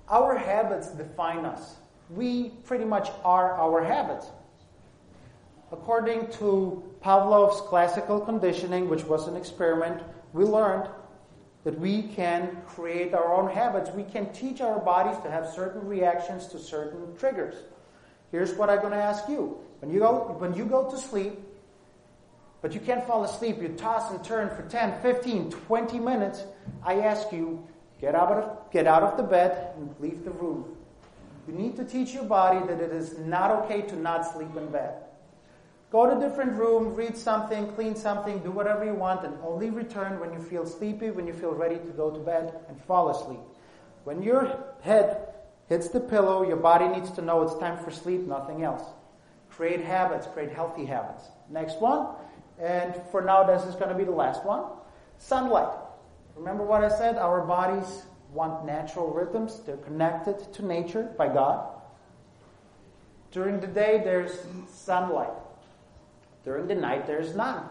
Our 0.07 0.37
habits 0.37 0.89
define 0.89 1.43
us. 1.45 1.75
We 2.09 2.49
pretty 2.63 2.85
much 2.85 3.09
are 3.25 3.53
our 3.53 3.83
habits. 3.83 4.27
According 5.71 6.31
to 6.33 6.81
Pavlov's 7.01 7.59
classical 7.61 8.21
conditioning, 8.21 8.87
which 8.87 9.03
was 9.03 9.27
an 9.27 9.35
experiment, 9.35 10.01
we 10.31 10.45
learned 10.45 10.87
that 11.67 11.77
we 11.81 12.01
can 12.01 12.55
create 12.65 13.13
our 13.13 13.33
own 13.33 13.51
habits. 13.51 13.89
We 13.89 14.03
can 14.03 14.31
teach 14.31 14.61
our 14.61 14.79
bodies 14.79 15.21
to 15.21 15.29
have 15.29 15.49
certain 15.49 15.85
reactions 15.85 16.47
to 16.47 16.59
certain 16.59 17.13
triggers. 17.17 17.55
Here's 18.31 18.53
what 18.53 18.69
I'm 18.69 18.79
going 18.79 18.93
to 18.93 19.03
ask 19.03 19.27
you. 19.27 19.57
When 19.81 19.91
you 19.91 19.99
go, 19.99 20.33
when 20.39 20.53
you 20.53 20.63
go 20.63 20.89
to 20.89 20.97
sleep, 20.97 21.33
but 22.61 22.71
you 22.73 22.79
can't 22.79 23.05
fall 23.05 23.25
asleep. 23.25 23.61
You 23.61 23.67
toss 23.67 24.09
and 24.11 24.23
turn 24.23 24.47
for 24.55 24.61
10, 24.69 25.01
15, 25.01 25.51
20 25.51 25.99
minutes. 25.99 26.45
I 26.85 27.01
ask 27.01 27.33
you, 27.33 27.67
get 27.99 28.15
out 28.15 28.31
of, 28.31 28.71
get 28.71 28.87
out 28.87 29.03
of 29.03 29.17
the 29.17 29.23
bed 29.23 29.73
and 29.75 29.93
leave 29.99 30.23
the 30.23 30.31
room. 30.31 30.73
You 31.49 31.53
need 31.53 31.75
to 31.75 31.83
teach 31.83 32.13
your 32.13 32.23
body 32.23 32.65
that 32.65 32.79
it 32.79 32.93
is 32.93 33.17
not 33.19 33.51
okay 33.65 33.81
to 33.81 33.95
not 33.97 34.21
sleep 34.33 34.55
in 34.55 34.67
bed. 34.67 34.93
Go 35.89 36.05
to 36.05 36.17
a 36.17 36.19
different 36.19 36.53
room, 36.53 36.95
read 36.95 37.15
something, 37.15 37.71
clean 37.73 37.95
something, 37.95 38.39
do 38.39 38.51
whatever 38.51 38.83
you 38.83 38.93
want, 38.93 39.23
and 39.23 39.33
only 39.41 39.69
return 39.69 40.19
when 40.19 40.33
you 40.33 40.39
feel 40.39 40.65
sleepy, 40.65 41.11
when 41.11 41.25
you 41.25 41.33
feel 41.33 41.53
ready 41.53 41.77
to 41.77 41.91
go 41.95 42.11
to 42.11 42.19
bed 42.19 42.53
and 42.67 42.81
fall 42.81 43.09
asleep. 43.09 43.39
When 44.03 44.21
your 44.21 44.65
head 44.81 45.29
hits 45.69 45.87
the 45.87 46.01
pillow, 46.01 46.45
your 46.45 46.57
body 46.57 46.87
needs 46.89 47.09
to 47.11 47.21
know 47.21 47.41
it's 47.41 47.57
time 47.57 47.81
for 47.83 47.91
sleep, 47.91 48.27
nothing 48.27 48.63
else. 48.63 48.83
Create 49.49 49.81
habits, 49.81 50.27
create 50.27 50.51
healthy 50.51 50.85
habits. 50.85 51.23
Next 51.49 51.79
one, 51.79 52.07
and 52.59 52.93
for 53.11 53.21
now, 53.21 53.43
this 53.43 53.65
is 53.65 53.75
going 53.75 53.89
to 53.89 53.95
be 53.95 54.03
the 54.03 54.11
last 54.11 54.43
one 54.43 54.63
sunlight. 55.19 55.69
Remember 56.35 56.63
what 56.63 56.83
I 56.83 56.89
said? 56.89 57.17
Our 57.17 57.41
bodies 57.41 58.03
want 58.33 58.65
natural 58.65 59.11
rhythms, 59.11 59.61
they're 59.65 59.77
connected 59.77 60.53
to 60.53 60.65
nature 60.65 61.11
by 61.17 61.27
God. 61.27 61.65
During 63.31 63.59
the 63.59 63.67
day, 63.67 64.01
there's 64.03 64.45
sunlight. 64.69 65.31
During 66.47 66.67
the 66.67 66.75
night, 66.75 67.05
there's 67.05 67.35
none. 67.35 67.65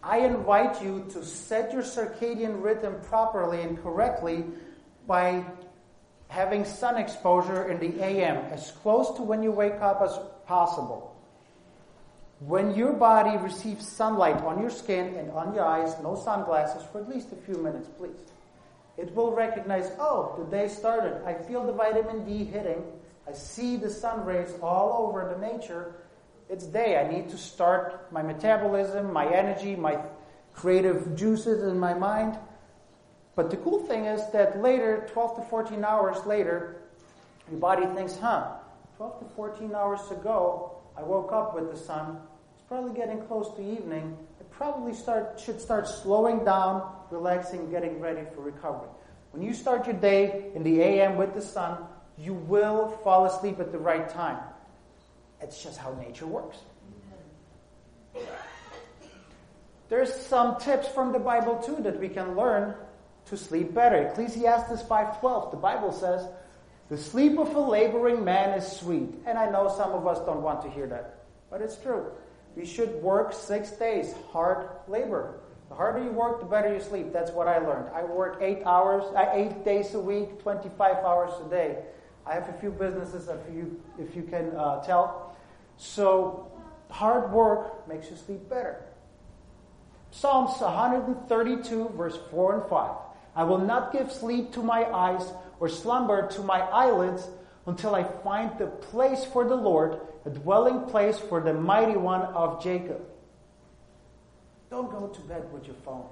I 0.00 0.18
invite 0.18 0.80
you 0.80 1.04
to 1.10 1.24
set 1.24 1.72
your 1.72 1.82
circadian 1.82 2.62
rhythm 2.62 2.94
properly 3.08 3.60
and 3.60 3.76
correctly 3.82 4.44
by 5.08 5.44
having 6.28 6.64
sun 6.64 6.96
exposure 6.96 7.68
in 7.68 7.80
the 7.80 8.00
AM 8.04 8.36
as 8.52 8.70
close 8.70 9.10
to 9.16 9.22
when 9.22 9.42
you 9.42 9.50
wake 9.50 9.80
up 9.80 10.00
as 10.00 10.16
possible. 10.46 11.12
When 12.38 12.72
your 12.76 12.92
body 12.92 13.36
receives 13.36 13.88
sunlight 13.88 14.36
on 14.44 14.60
your 14.60 14.70
skin 14.70 15.16
and 15.16 15.32
on 15.32 15.52
your 15.52 15.64
eyes, 15.64 15.92
no 16.04 16.14
sunglasses 16.14 16.84
for 16.92 17.00
at 17.00 17.08
least 17.08 17.32
a 17.32 17.36
few 17.36 17.56
minutes, 17.56 17.88
please. 17.98 18.30
It 18.96 19.12
will 19.12 19.32
recognize, 19.32 19.90
oh, 19.98 20.36
the 20.38 20.56
day 20.56 20.68
started. 20.68 21.20
I 21.26 21.34
feel 21.34 21.66
the 21.66 21.72
vitamin 21.72 22.24
D 22.24 22.44
hitting. 22.44 22.84
I 23.26 23.32
see 23.32 23.76
the 23.76 23.90
sun 23.90 24.24
rays 24.24 24.54
all 24.62 25.08
over 25.08 25.34
the 25.34 25.44
nature 25.44 25.96
it's 26.48 26.66
day. 26.66 26.96
I 26.98 27.10
need 27.10 27.28
to 27.30 27.38
start 27.38 28.10
my 28.12 28.22
metabolism, 28.22 29.12
my 29.12 29.26
energy, 29.26 29.76
my 29.76 29.98
creative 30.54 31.16
juices 31.16 31.62
in 31.62 31.78
my 31.78 31.94
mind. 31.94 32.38
But 33.34 33.50
the 33.50 33.56
cool 33.58 33.80
thing 33.86 34.06
is 34.06 34.22
that 34.32 34.62
later, 34.62 35.08
12 35.12 35.36
to 35.36 35.42
14 35.42 35.84
hours 35.84 36.24
later, 36.24 36.82
your 37.50 37.60
body 37.60 37.86
thinks, 37.94 38.16
huh, 38.16 38.54
12 38.96 39.20
to 39.20 39.34
14 39.34 39.74
hours 39.74 40.10
ago, 40.10 40.72
I 40.96 41.02
woke 41.02 41.32
up 41.32 41.54
with 41.54 41.70
the 41.70 41.76
sun. 41.76 42.18
It's 42.54 42.64
probably 42.66 42.96
getting 42.96 43.20
close 43.26 43.54
to 43.56 43.62
evening. 43.62 44.16
It 44.40 44.50
probably 44.50 44.94
start, 44.94 45.38
should 45.38 45.60
start 45.60 45.86
slowing 45.86 46.44
down, 46.44 46.90
relaxing, 47.10 47.70
getting 47.70 48.00
ready 48.00 48.22
for 48.34 48.40
recovery. 48.40 48.88
When 49.32 49.42
you 49.42 49.52
start 49.52 49.86
your 49.86 49.96
day 49.96 50.50
in 50.54 50.62
the 50.62 50.80
AM 50.80 51.16
with 51.16 51.34
the 51.34 51.42
sun, 51.42 51.78
you 52.16 52.32
will 52.32 52.88
fall 53.04 53.26
asleep 53.26 53.60
at 53.60 53.70
the 53.70 53.78
right 53.78 54.08
time. 54.08 54.38
It's 55.40 55.62
just 55.62 55.78
how 55.78 55.92
nature 55.94 56.26
works. 56.26 56.58
There's 59.88 60.12
some 60.12 60.58
tips 60.58 60.88
from 60.88 61.12
the 61.12 61.18
Bible 61.18 61.58
too 61.58 61.76
that 61.82 62.00
we 62.00 62.08
can 62.08 62.36
learn 62.36 62.74
to 63.26 63.36
sleep 63.36 63.74
better. 63.74 63.96
Ecclesiastes 64.08 64.82
5:12, 64.82 65.50
the 65.50 65.56
Bible 65.56 65.92
says, 65.92 66.26
"The 66.88 66.98
sleep 66.98 67.38
of 67.38 67.54
a 67.54 67.60
laboring 67.60 68.24
man 68.24 68.58
is 68.58 68.66
sweet." 68.66 69.22
And 69.26 69.38
I 69.38 69.50
know 69.50 69.68
some 69.68 69.92
of 69.92 70.06
us 70.06 70.18
don't 70.20 70.42
want 70.42 70.62
to 70.62 70.70
hear 70.70 70.86
that, 70.88 71.14
but 71.50 71.60
it's 71.60 71.76
true. 71.76 72.06
We 72.56 72.64
should 72.64 73.02
work 73.02 73.32
6 73.32 73.70
days, 73.72 74.14
hard 74.32 74.68
labor. 74.88 75.34
The 75.68 75.74
harder 75.74 76.02
you 76.02 76.12
work, 76.12 76.40
the 76.40 76.46
better 76.46 76.72
you 76.72 76.80
sleep. 76.80 77.12
That's 77.12 77.32
what 77.32 77.48
I 77.48 77.58
learned. 77.58 77.90
I 77.92 78.04
work 78.04 78.38
8 78.40 78.62
hours, 78.64 79.04
uh, 79.14 79.30
8 79.32 79.64
days 79.64 79.94
a 79.94 80.00
week, 80.00 80.40
25 80.40 80.98
hours 80.98 81.32
a 81.44 81.48
day. 81.50 81.84
I 82.26 82.34
have 82.34 82.48
a 82.48 82.52
few 82.54 82.70
businesses, 82.70 83.28
if 83.28 83.54
you, 83.54 83.80
if 83.98 84.16
you 84.16 84.22
can 84.22 84.50
uh, 84.56 84.82
tell. 84.84 85.36
So, 85.76 86.50
hard 86.90 87.30
work 87.32 87.86
makes 87.88 88.10
you 88.10 88.16
sleep 88.16 88.48
better. 88.48 88.82
Psalms 90.10 90.60
132, 90.60 91.90
verse 91.96 92.18
4 92.30 92.60
and 92.60 92.70
5. 92.70 92.90
I 93.36 93.44
will 93.44 93.58
not 93.58 93.92
give 93.92 94.10
sleep 94.10 94.52
to 94.54 94.62
my 94.62 94.84
eyes 94.84 95.30
or 95.60 95.68
slumber 95.68 96.26
to 96.28 96.40
my 96.42 96.60
eyelids 96.60 97.28
until 97.66 97.94
I 97.94 98.04
find 98.04 98.58
the 98.58 98.66
place 98.66 99.24
for 99.24 99.46
the 99.46 99.54
Lord, 99.54 100.00
a 100.24 100.30
dwelling 100.30 100.86
place 100.86 101.18
for 101.18 101.40
the 101.40 101.52
mighty 101.52 101.96
one 101.96 102.22
of 102.22 102.62
Jacob. 102.62 103.02
Don't 104.70 104.90
go 104.90 105.08
to 105.08 105.20
bed 105.22 105.52
with 105.52 105.66
your 105.66 105.76
phone. 105.84 106.06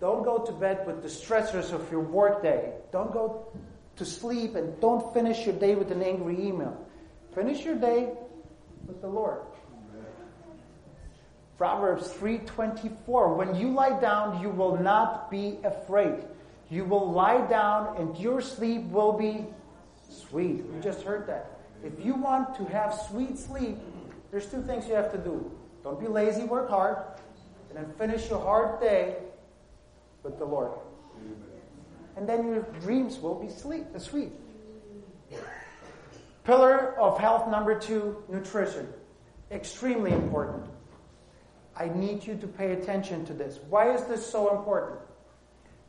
Don't 0.00 0.24
go 0.24 0.38
to 0.38 0.52
bed 0.52 0.86
with 0.86 1.02
the 1.02 1.08
stressors 1.08 1.72
of 1.72 1.90
your 1.90 2.00
workday. 2.00 2.72
Don't 2.92 3.12
go 3.12 3.52
to 3.96 4.04
sleep 4.04 4.54
and 4.54 4.80
don't 4.80 5.12
finish 5.12 5.46
your 5.46 5.54
day 5.54 5.74
with 5.74 5.90
an 5.90 6.02
angry 6.02 6.40
email. 6.40 6.86
Finish 7.34 7.64
your 7.64 7.76
day 7.76 8.12
with 8.86 9.00
the 9.00 9.08
Lord. 9.08 9.40
Proverbs 11.58 12.10
3:24 12.12 13.36
When 13.36 13.54
you 13.54 13.70
lie 13.70 14.00
down 14.00 14.40
you 14.40 14.48
will 14.48 14.76
not 14.78 15.30
be 15.30 15.58
afraid. 15.64 16.24
You 16.70 16.84
will 16.84 17.10
lie 17.10 17.46
down 17.46 17.96
and 17.98 18.16
your 18.16 18.40
sleep 18.40 18.84
will 18.90 19.12
be 19.12 19.46
sweet. 20.08 20.64
We 20.64 20.80
just 20.80 21.02
heard 21.02 21.26
that. 21.26 21.58
If 21.84 22.04
you 22.04 22.14
want 22.14 22.54
to 22.56 22.64
have 22.66 22.94
sweet 22.94 23.38
sleep, 23.38 23.78
there's 24.30 24.46
two 24.46 24.62
things 24.62 24.88
you 24.88 24.94
have 24.94 25.12
to 25.12 25.18
do. 25.18 25.50
Don't 25.82 26.00
be 26.00 26.06
lazy, 26.06 26.44
work 26.44 26.70
hard, 26.70 26.98
and 27.68 27.78
then 27.78 27.92
finish 27.98 28.30
your 28.30 28.40
hard 28.40 28.80
day 28.80 29.16
with 30.22 30.38
the 30.38 30.44
Lord 30.44 30.72
and 32.20 32.28
then 32.28 32.46
your 32.46 32.60
dreams 32.82 33.18
will 33.18 33.34
be 33.34 33.48
sleep, 33.48 33.86
sweet. 33.96 34.30
Pillar 36.44 36.94
of 37.00 37.18
health 37.18 37.48
number 37.48 37.78
two, 37.78 38.22
nutrition. 38.28 38.86
Extremely 39.50 40.12
important. 40.12 40.66
I 41.74 41.88
need 41.88 42.26
you 42.26 42.36
to 42.36 42.46
pay 42.46 42.72
attention 42.72 43.24
to 43.24 43.32
this. 43.32 43.58
Why 43.70 43.94
is 43.94 44.04
this 44.04 44.24
so 44.24 44.54
important? 44.54 45.00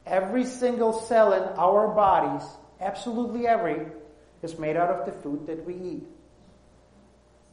Every 0.05 0.45
single 0.45 0.93
cell 0.93 1.33
in 1.33 1.43
our 1.57 1.89
bodies, 1.89 2.47
absolutely 2.79 3.45
every, 3.45 3.87
is 4.41 4.57
made 4.57 4.77
out 4.77 4.89
of 4.89 5.05
the 5.05 5.11
food 5.11 5.45
that 5.47 5.65
we 5.65 5.73
eat. 5.73 6.07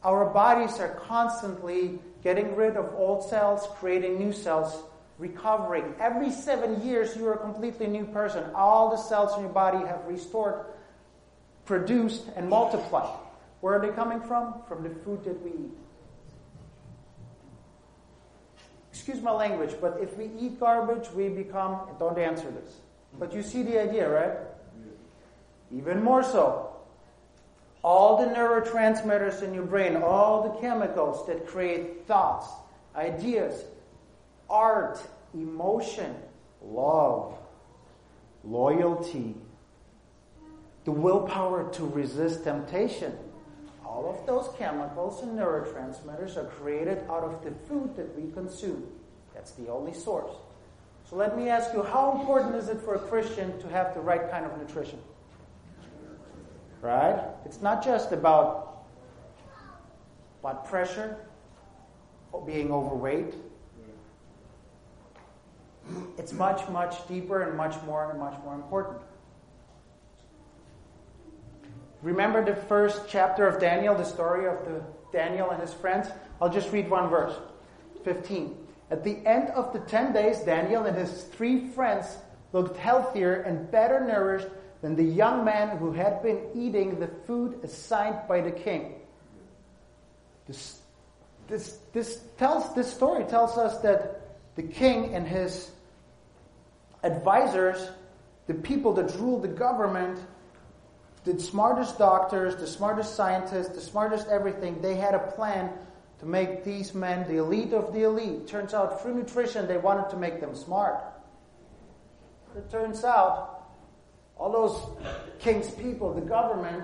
Our 0.05 0.25
bodies 0.29 0.79
are 0.79 0.95
constantly 1.05 1.99
getting 2.23 2.55
rid 2.55 2.77
of 2.77 2.95
old 2.95 3.29
cells, 3.29 3.67
creating 3.75 4.17
new 4.17 4.31
cells, 4.31 4.83
recovering. 5.19 5.93
Every 5.99 6.31
seven 6.31 6.81
years, 6.81 7.15
you 7.15 7.27
are 7.27 7.33
a 7.33 7.37
completely 7.37 7.87
new 7.87 8.05
person. 8.05 8.43
All 8.55 8.89
the 8.89 8.97
cells 8.97 9.35
in 9.35 9.41
your 9.41 9.51
body 9.51 9.85
have 9.85 10.05
restored, 10.07 10.65
produced, 11.65 12.23
and 12.35 12.49
multiplied. 12.49 13.13
Where 13.59 13.75
are 13.75 13.81
they 13.85 13.93
coming 13.93 14.21
from? 14.21 14.55
From 14.67 14.81
the 14.81 14.89
food 14.89 15.23
that 15.25 15.39
we 15.43 15.51
eat. 15.51 15.77
Excuse 18.91 19.21
my 19.21 19.31
language, 19.31 19.75
but 19.79 19.99
if 20.01 20.17
we 20.17 20.31
eat 20.39 20.59
garbage, 20.59 21.11
we 21.11 21.29
become, 21.29 21.81
don't 21.99 22.17
answer 22.17 22.49
this. 22.49 22.77
But 23.17 23.33
you 23.33 23.41
see 23.41 23.63
the 23.63 23.81
idea, 23.81 24.09
right? 24.09 24.37
Even 25.71 26.01
more 26.01 26.23
so. 26.23 26.75
All 27.83 28.17
the 28.17 28.33
neurotransmitters 28.33 29.41
in 29.41 29.53
your 29.53 29.63
brain, 29.63 29.97
all 29.97 30.43
the 30.43 30.59
chemicals 30.59 31.25
that 31.27 31.47
create 31.47 32.07
thoughts, 32.07 32.47
ideas, 32.95 33.63
art, 34.49 35.01
emotion, 35.33 36.15
love, 36.61 37.37
loyalty, 38.43 39.35
the 40.85 40.91
willpower 40.91 41.71
to 41.73 41.85
resist 41.85 42.43
temptation. 42.43 43.13
All 43.85 44.09
of 44.09 44.25
those 44.25 44.49
chemicals 44.57 45.21
and 45.23 45.37
neurotransmitters 45.37 46.37
are 46.37 46.45
created 46.45 47.03
out 47.09 47.23
of 47.23 47.43
the 47.43 47.51
food 47.67 47.95
that 47.95 48.15
we 48.17 48.31
consume. 48.31 48.87
That's 49.33 49.51
the 49.51 49.69
only 49.69 49.93
source. 49.93 50.31
So 51.09 51.15
let 51.15 51.35
me 51.35 51.49
ask 51.49 51.73
you, 51.73 51.81
how 51.81 52.19
important 52.19 52.55
is 52.55 52.69
it 52.69 52.79
for 52.81 52.95
a 52.95 52.99
Christian 52.99 53.59
to 53.61 53.67
have 53.69 53.93
the 53.95 53.99
right 53.99 54.29
kind 54.29 54.45
of 54.45 54.57
nutrition? 54.59 54.99
Right? 56.81 57.19
It's 57.45 57.61
not 57.61 57.83
just 57.83 58.11
about 58.11 58.85
blood 60.41 60.65
pressure, 60.65 61.17
being 62.45 62.71
overweight, 62.71 63.33
it's 66.17 66.33
much, 66.33 66.67
much 66.69 67.07
deeper 67.07 67.43
and 67.43 67.57
much 67.57 67.75
more 67.85 68.09
and 68.11 68.19
much 68.19 68.35
more 68.43 68.55
important. 68.55 68.97
Remember 72.01 72.43
the 72.43 72.55
first 72.55 73.03
chapter 73.09 73.47
of 73.47 73.59
Daniel, 73.59 73.95
the 73.95 74.05
story 74.05 74.47
of 74.47 74.63
the 74.65 74.81
Daniel 75.11 75.51
and 75.51 75.61
his 75.61 75.73
friends? 75.73 76.07
I'll 76.41 76.49
just 76.49 76.71
read 76.71 76.89
one 76.89 77.09
verse. 77.09 77.35
15. 78.03 78.55
At 78.91 79.03
the 79.03 79.17
end 79.25 79.49
of 79.49 79.73
the 79.73 79.79
10 79.79 80.13
days, 80.13 80.39
Daniel 80.39 80.85
and 80.85 80.97
his 80.97 81.23
three 81.25 81.67
friends 81.67 82.17
looked 82.53 82.77
healthier 82.77 83.41
and 83.41 83.69
better 83.69 83.99
nourished 83.99 84.47
than 84.81 84.95
the 84.95 85.03
young 85.03 85.43
man 85.43 85.77
who 85.77 85.91
had 85.91 86.23
been 86.23 86.39
eating 86.55 86.99
the 86.99 87.07
food 87.07 87.59
assigned 87.63 88.27
by 88.27 88.41
the 88.41 88.51
king. 88.51 88.95
The 90.47 90.57
this, 91.49 91.79
this 91.93 92.19
tells 92.37 92.73
this 92.75 92.93
story 92.93 93.25
tells 93.25 93.57
us 93.57 93.79
that 93.79 94.21
the 94.55 94.61
king 94.63 95.15
and 95.15 95.27
his 95.27 95.71
advisors, 97.03 97.89
the 98.47 98.53
people 98.53 98.93
that 98.93 99.15
ruled 99.15 99.43
the 99.43 99.47
government, 99.47 100.19
the 101.23 101.39
smartest 101.39 101.97
doctors, 101.97 102.55
the 102.55 102.67
smartest 102.67 103.15
scientists, 103.15 103.69
the 103.69 103.81
smartest 103.81 104.27
everything, 104.27 104.81
they 104.81 104.95
had 104.95 105.13
a 105.13 105.19
plan 105.19 105.71
to 106.19 106.25
make 106.25 106.63
these 106.63 106.93
men 106.93 107.27
the 107.27 107.37
elite 107.37 107.73
of 107.73 107.93
the 107.93 108.03
elite. 108.03 108.47
Turns 108.47 108.73
out 108.73 109.01
through 109.01 109.15
nutrition 109.15 109.67
they 109.67 109.77
wanted 109.77 110.09
to 110.09 110.17
make 110.17 110.39
them 110.39 110.55
smart. 110.55 111.01
It 112.55 112.69
turns 112.69 113.03
out 113.03 113.67
all 114.37 114.51
those 114.51 115.21
king's 115.39 115.69
people, 115.71 116.13
the 116.13 116.21
government, 116.21 116.83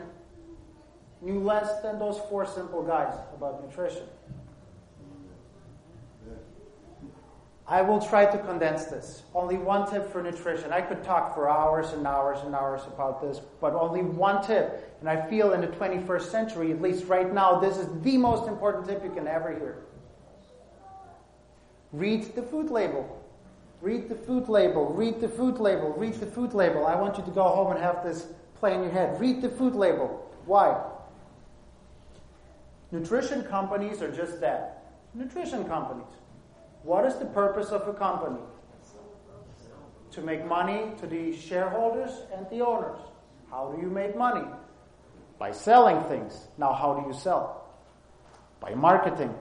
knew 1.21 1.39
less 1.39 1.82
than 1.82 1.97
those 1.97 2.19
four 2.30 2.45
simple 2.45 2.84
guys 2.84 3.13
about 3.36 3.63
nutrition. 3.63 4.04
I 7.67 7.82
will 7.82 7.99
try 7.99 8.25
to 8.28 8.38
condense 8.38 8.86
this. 8.86 9.23
Only 9.34 9.58
one 9.58 9.89
tip 9.89 10.12
for 10.12 10.21
nutrition. 10.21 10.71
I 10.71 10.82
could 10.82 11.04
talk 11.04 11.34
for 11.34 11.49
hours 11.49 11.93
and 11.93 12.06
hours 12.06 12.39
and 12.43 12.54
hours 12.54 12.82
about 12.86 13.21
this, 13.21 13.41
but 13.60 13.73
only 13.73 14.04
one 14.04 14.45
tip. 14.45 14.95
And 14.99 15.10
I 15.10 15.28
feel 15.28 15.54
in 15.54 15.62
the 15.62 15.67
21st 15.67 16.30
century, 16.30 16.71
at 16.71 16.80
least 16.80 17.06
right 17.06 17.34
now, 17.34 17.60
this 17.60 17.78
is 17.78 17.88
the 18.04 18.17
most 18.17 18.47
important 18.47 18.88
tip 18.88 19.04
you 19.04 19.10
can 19.10 19.28
ever 19.28 19.51
hear. 19.51 19.78
Read 21.91 22.36
the 22.36 22.43
food 22.43 22.69
label. 22.69 23.23
Read 23.82 24.10
the 24.10 24.15
food 24.15 24.47
label. 24.47 24.93
Read 24.93 25.19
the 25.19 25.28
food 25.28 25.58
label. 25.58 25.91
Read 25.93 26.13
the 26.13 26.28
food 26.28 26.54
label. 26.54 26.86
I 26.86 26.95
want 26.95 27.17
you 27.17 27.23
to 27.23 27.32
go 27.32 27.43
home 27.43 27.71
and 27.71 27.82
have 27.82 28.04
this 28.04 28.28
play 28.60 28.75
in 28.75 28.84
your 28.84 28.91
head. 28.91 29.19
Read 29.19 29.41
the 29.41 29.49
food 29.49 29.73
label. 29.73 30.32
Why? 30.45 30.84
Nutrition 32.91 33.43
companies 33.43 34.04
are 34.04 34.12
just 34.12 34.39
that. 34.41 34.93
Nutrition 35.15 35.65
companies. 35.65 36.06
What 36.86 37.04
is 37.06 37.15
the 37.15 37.26
purpose 37.26 37.69
of 37.69 37.88
a 37.88 37.93
company? 37.93 38.39
To 40.12 40.21
make 40.21 40.45
money 40.45 40.91
to 41.00 41.08
the 41.08 41.36
shareholders 41.36 42.12
and 42.32 42.48
the 42.52 42.62
owners. 42.62 43.00
How 43.50 43.74
do 43.76 43.82
you 43.82 43.89
make 43.89 44.15
money? 44.15 44.48
By 45.39 45.52
selling 45.52 46.04
things. 46.04 46.48
Now, 46.60 46.74
how 46.74 46.93
do 46.93 47.08
you 47.08 47.13
sell? 47.13 47.65
By 48.60 48.76
marketing. 48.76 49.34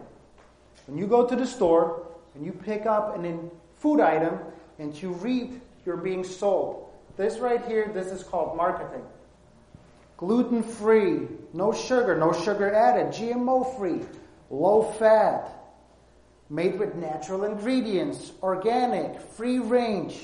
When 0.87 0.97
you 0.97 1.07
go 1.07 1.27
to 1.27 1.37
the 1.37 1.47
store 1.47 2.09
and 2.35 2.47
you 2.47 2.53
pick 2.53 2.87
up 2.87 3.15
an 3.15 3.51
food 3.77 4.01
item 4.01 4.39
and 4.79 5.01
you 5.01 5.13
read 5.13 5.61
you're 5.85 5.99
being 5.99 6.25
sold. 6.25 6.91
This 7.19 7.39
right 7.39 7.63
here, 7.67 7.91
this 7.93 8.07
is 8.07 8.23
called 8.23 8.57
marketing. 8.57 9.05
Gluten 10.17 10.63
free, 10.63 11.29
no 11.53 11.73
sugar, 11.73 12.17
no 12.17 12.33
sugar 12.33 12.73
added, 12.73 13.09
GMO 13.09 13.77
free, 13.77 14.01
low 14.51 14.83
fat, 14.83 15.64
made 16.51 16.79
with 16.79 16.95
natural 16.95 17.45
ingredients, 17.45 18.33
organic, 18.43 19.21
free 19.21 19.59
range. 19.59 20.21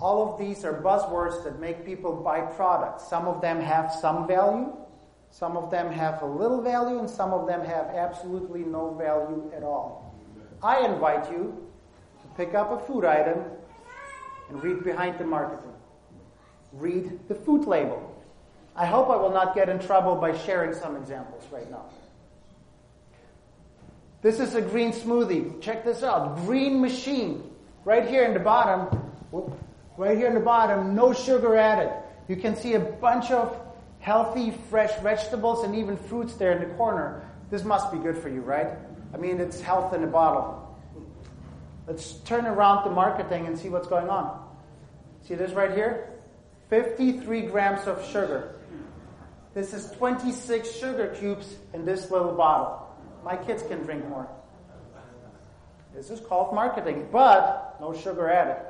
All 0.00 0.32
of 0.32 0.38
these 0.38 0.64
are 0.64 0.74
buzzwords 0.74 1.42
that 1.44 1.58
make 1.58 1.86
people 1.86 2.14
buy 2.16 2.40
products. 2.40 3.08
Some 3.08 3.26
of 3.26 3.40
them 3.40 3.60
have 3.60 3.92
some 3.92 4.26
value, 4.26 4.76
some 5.30 5.56
of 5.56 5.70
them 5.70 5.90
have 5.90 6.22
a 6.22 6.26
little 6.26 6.60
value, 6.60 6.98
and 6.98 7.08
some 7.08 7.32
of 7.32 7.46
them 7.46 7.64
have 7.64 7.86
absolutely 7.86 8.64
no 8.64 8.92
value 8.94 9.50
at 9.56 9.62
all. 9.62 10.14
I 10.62 10.84
invite 10.84 11.30
you 11.30 11.66
to 12.22 12.28
pick 12.36 12.54
up 12.54 12.72
a 12.72 12.78
food 12.86 13.04
item 13.04 13.44
and 14.48 14.62
read 14.62 14.84
behind 14.84 15.18
the 15.18 15.24
marketing. 15.24 15.72
Read 16.72 17.28
the 17.28 17.34
food 17.34 17.66
label. 17.66 18.12
I 18.74 18.84
hope 18.84 19.08
I 19.08 19.16
will 19.16 19.32
not 19.32 19.54
get 19.54 19.68
in 19.70 19.78
trouble 19.78 20.16
by 20.16 20.36
sharing 20.36 20.74
some 20.74 20.96
examples 20.96 21.44
right 21.50 21.70
now. 21.70 21.86
This 24.22 24.40
is 24.40 24.54
a 24.54 24.60
green 24.60 24.92
smoothie. 24.92 25.60
Check 25.60 25.84
this 25.84 26.02
out. 26.02 26.36
Green 26.44 26.80
machine. 26.80 27.50
Right 27.84 28.08
here 28.08 28.24
in 28.24 28.34
the 28.34 28.40
bottom. 28.40 29.12
Right 29.96 30.16
here 30.16 30.26
in 30.28 30.34
the 30.34 30.40
bottom, 30.40 30.94
no 30.94 31.12
sugar 31.12 31.56
added. 31.56 31.92
You 32.28 32.36
can 32.36 32.56
see 32.56 32.74
a 32.74 32.80
bunch 32.80 33.30
of 33.30 33.58
healthy, 34.00 34.52
fresh 34.70 34.94
vegetables 35.00 35.64
and 35.64 35.74
even 35.74 35.96
fruits 35.96 36.34
there 36.34 36.52
in 36.52 36.68
the 36.68 36.74
corner. 36.76 37.28
This 37.50 37.64
must 37.64 37.92
be 37.92 37.98
good 37.98 38.18
for 38.18 38.28
you, 38.28 38.40
right? 38.40 38.68
I 39.14 39.16
mean, 39.16 39.40
it's 39.40 39.60
health 39.60 39.94
in 39.94 40.02
a 40.02 40.06
bottle. 40.06 40.76
Let's 41.86 42.14
turn 42.24 42.46
around 42.46 42.84
the 42.84 42.90
marketing 42.90 43.46
and 43.46 43.56
see 43.56 43.68
what's 43.68 43.86
going 43.86 44.08
on. 44.08 44.44
See 45.22 45.34
this 45.34 45.52
right 45.52 45.72
here? 45.72 46.10
53 46.68 47.42
grams 47.42 47.86
of 47.86 48.04
sugar. 48.06 48.56
This 49.54 49.72
is 49.72 49.90
26 49.92 50.70
sugar 50.72 51.14
cubes 51.18 51.54
in 51.72 51.84
this 51.84 52.10
little 52.10 52.32
bottle. 52.32 52.85
My 53.26 53.36
kids 53.36 53.64
can 53.64 53.82
drink 53.82 54.08
more. 54.08 54.28
This 55.92 56.10
is 56.10 56.20
called 56.20 56.54
marketing, 56.54 57.08
but 57.10 57.76
no 57.80 57.92
sugar 57.92 58.30
added. 58.30 58.62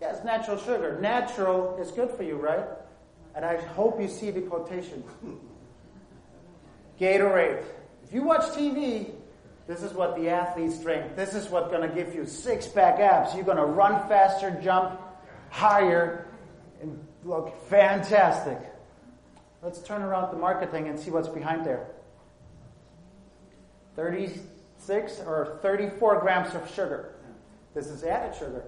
Yes, 0.00 0.24
natural 0.24 0.58
sugar. 0.58 0.98
Natural 1.00 1.78
is 1.80 1.92
good 1.92 2.10
for 2.10 2.24
you, 2.24 2.34
right? 2.34 2.64
And 3.36 3.44
I 3.44 3.60
hope 3.60 4.00
you 4.00 4.08
see 4.08 4.32
the 4.32 4.40
quotations. 4.40 5.06
Gatorade. 7.00 7.62
If 8.02 8.12
you 8.12 8.24
watch 8.24 8.42
TV, 8.46 9.12
this 9.68 9.84
is 9.84 9.92
what 9.92 10.16
the 10.16 10.28
athletes 10.28 10.80
drink. 10.80 11.14
This 11.14 11.34
is 11.34 11.48
what's 11.50 11.68
going 11.68 11.88
to 11.88 11.94
give 11.94 12.16
you 12.16 12.26
six 12.26 12.66
pack 12.66 12.98
abs. 12.98 13.32
You're 13.32 13.44
going 13.44 13.58
to 13.58 13.64
run 13.64 14.08
faster, 14.08 14.58
jump 14.60 15.00
higher, 15.50 16.26
and 16.82 16.98
look 17.22 17.56
fantastic. 17.68 18.58
Let's 19.62 19.80
turn 19.82 20.02
around 20.02 20.32
the 20.32 20.38
marketing 20.38 20.88
and 20.88 20.98
see 20.98 21.12
what's 21.12 21.28
behind 21.28 21.64
there. 21.64 21.86
36 24.00 25.20
or 25.26 25.58
34 25.60 26.20
grams 26.20 26.54
of 26.54 26.66
sugar. 26.74 27.16
This 27.74 27.88
is 27.88 28.02
added 28.02 28.34
sugar. 28.34 28.64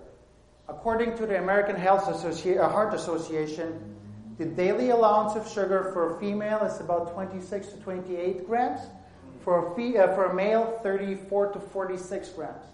According 0.69 1.17
to 1.17 1.27
the 1.27 1.39
American 1.39 1.75
Health 1.75 2.07
uh, 2.07 2.69
Heart 2.69 2.93
Association, 2.93 3.97
the 4.37 4.45
daily 4.45 4.91
allowance 4.91 5.35
of 5.35 5.51
sugar 5.51 5.91
for 5.95 6.15
a 6.15 6.21
female 6.21 6.59
is 6.59 6.79
about 6.81 7.15
26 7.15 7.69
to 7.69 7.77
28 7.79 8.47
grams. 8.47 8.81
For 9.41 9.73
a, 9.73 9.75
fe- 9.75 9.97
uh, 9.97 10.15
for 10.15 10.27
a 10.27 10.35
male, 10.35 10.79
34 10.83 11.53
to 11.53 11.61
46 11.61 12.29
grams. 12.31 12.65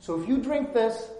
So 0.00 0.20
if 0.20 0.28
you 0.28 0.38
drink 0.38 0.74
this 0.74 1.10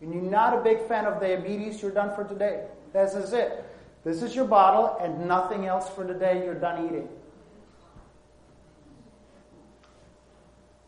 and 0.00 0.14
you're 0.14 0.22
not 0.22 0.58
a 0.58 0.62
big 0.62 0.80
fan 0.88 1.04
of 1.04 1.20
diabetes, 1.20 1.82
you're 1.82 1.90
done 1.90 2.14
for 2.14 2.24
today. 2.24 2.64
This 2.94 3.14
is 3.14 3.34
it. 3.34 3.62
This 4.04 4.22
is 4.22 4.34
your 4.34 4.46
bottle 4.46 4.96
and 5.02 5.28
nothing 5.28 5.66
else 5.66 5.90
for 5.90 6.04
the 6.04 6.14
day. 6.14 6.44
You're 6.46 6.54
done 6.54 6.86
eating. 6.86 7.08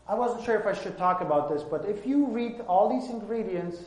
I 0.09 0.15
wasn't 0.15 0.43
sure 0.43 0.59
if 0.59 0.65
I 0.65 0.73
should 0.73 0.97
talk 0.97 1.21
about 1.21 1.49
this, 1.49 1.61
but 1.61 1.85
if 1.85 2.05
you 2.05 2.25
read 2.25 2.61
all 2.67 2.89
these 2.89 3.11
ingredients, 3.11 3.77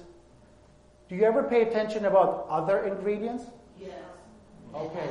do 1.09 1.17
you 1.17 1.25
ever 1.25 1.43
pay 1.43 1.63
attention 1.63 2.05
about 2.05 2.47
other 2.49 2.85
ingredients? 2.85 3.45
Yes. 3.79 3.91
Okay. 4.73 5.11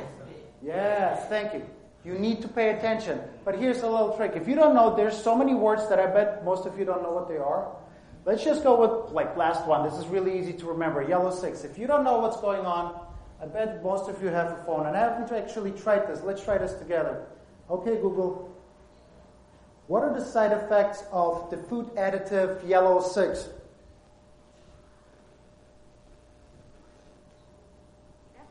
Yes, 0.62 1.28
thank 1.28 1.52
you. 1.52 1.66
You 2.02 2.14
need 2.14 2.40
to 2.40 2.48
pay 2.48 2.70
attention. 2.70 3.20
But 3.44 3.58
here's 3.58 3.82
a 3.82 3.88
little 3.90 4.16
trick. 4.16 4.32
If 4.36 4.48
you 4.48 4.54
don't 4.54 4.74
know, 4.74 4.96
there's 4.96 5.16
so 5.16 5.36
many 5.36 5.54
words 5.54 5.86
that 5.90 6.00
I 6.00 6.06
bet 6.06 6.46
most 6.46 6.66
of 6.66 6.78
you 6.78 6.86
don't 6.86 7.02
know 7.02 7.12
what 7.12 7.28
they 7.28 7.36
are. 7.36 7.68
Let's 8.24 8.42
just 8.42 8.62
go 8.62 8.80
with 8.80 9.12
like 9.12 9.36
last 9.36 9.66
one. 9.66 9.84
This 9.88 9.98
is 9.98 10.06
really 10.06 10.38
easy 10.38 10.54
to 10.54 10.66
remember. 10.66 11.02
Yellow 11.02 11.30
six. 11.30 11.62
If 11.62 11.76
you 11.76 11.86
don't 11.86 12.04
know 12.04 12.20
what's 12.20 12.40
going 12.40 12.64
on, 12.64 13.06
I 13.40 13.46
bet 13.46 13.82
most 13.84 14.08
of 14.08 14.22
you 14.22 14.28
have 14.28 14.52
a 14.52 14.64
phone. 14.64 14.86
And 14.86 14.96
I 14.96 15.00
haven't 15.00 15.30
actually 15.30 15.72
tried 15.72 16.08
this. 16.08 16.22
Let's 16.22 16.42
try 16.42 16.56
this 16.56 16.72
together. 16.72 17.26
Okay, 17.68 17.96
Google. 17.96 18.51
What 19.92 20.04
are 20.04 20.18
the 20.18 20.24
side 20.24 20.52
effects 20.52 21.04
of 21.12 21.50
the 21.50 21.58
food 21.58 21.94
additive 21.96 22.66
yellow 22.66 23.02
6? 23.02 23.50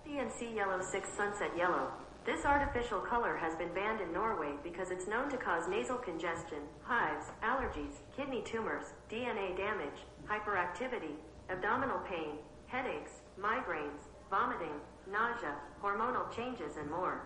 FD&C 0.05 0.53
Yellow 0.55 0.79
6 0.83 1.09
Sunset 1.09 1.49
Yellow. 1.57 1.87
This 2.27 2.45
artificial 2.45 2.99
color 2.99 3.35
has 3.37 3.55
been 3.55 3.73
banned 3.73 4.01
in 4.01 4.13
Norway 4.13 4.51
because 4.63 4.91
it's 4.91 5.07
known 5.07 5.31
to 5.31 5.37
cause 5.37 5.67
nasal 5.67 5.97
congestion, 5.97 6.59
hives, 6.83 7.25
allergies, 7.43 7.95
kidney 8.15 8.43
tumors, 8.43 8.93
DNA 9.09 9.57
damage, 9.57 9.97
hyperactivity, 10.29 11.15
abdominal 11.49 12.01
pain, 12.07 12.37
headaches, 12.67 13.13
migraines, 13.39 14.03
vomiting, 14.29 14.77
nausea, 15.11 15.55
hormonal 15.83 16.31
changes, 16.35 16.77
and 16.77 16.91
more. 16.91 17.23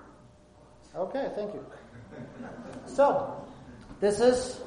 Okay, 0.95 1.34
thank 1.36 1.54
you. 1.54 1.65
So, 2.86 3.45
this 3.99 4.19
is 4.19 4.62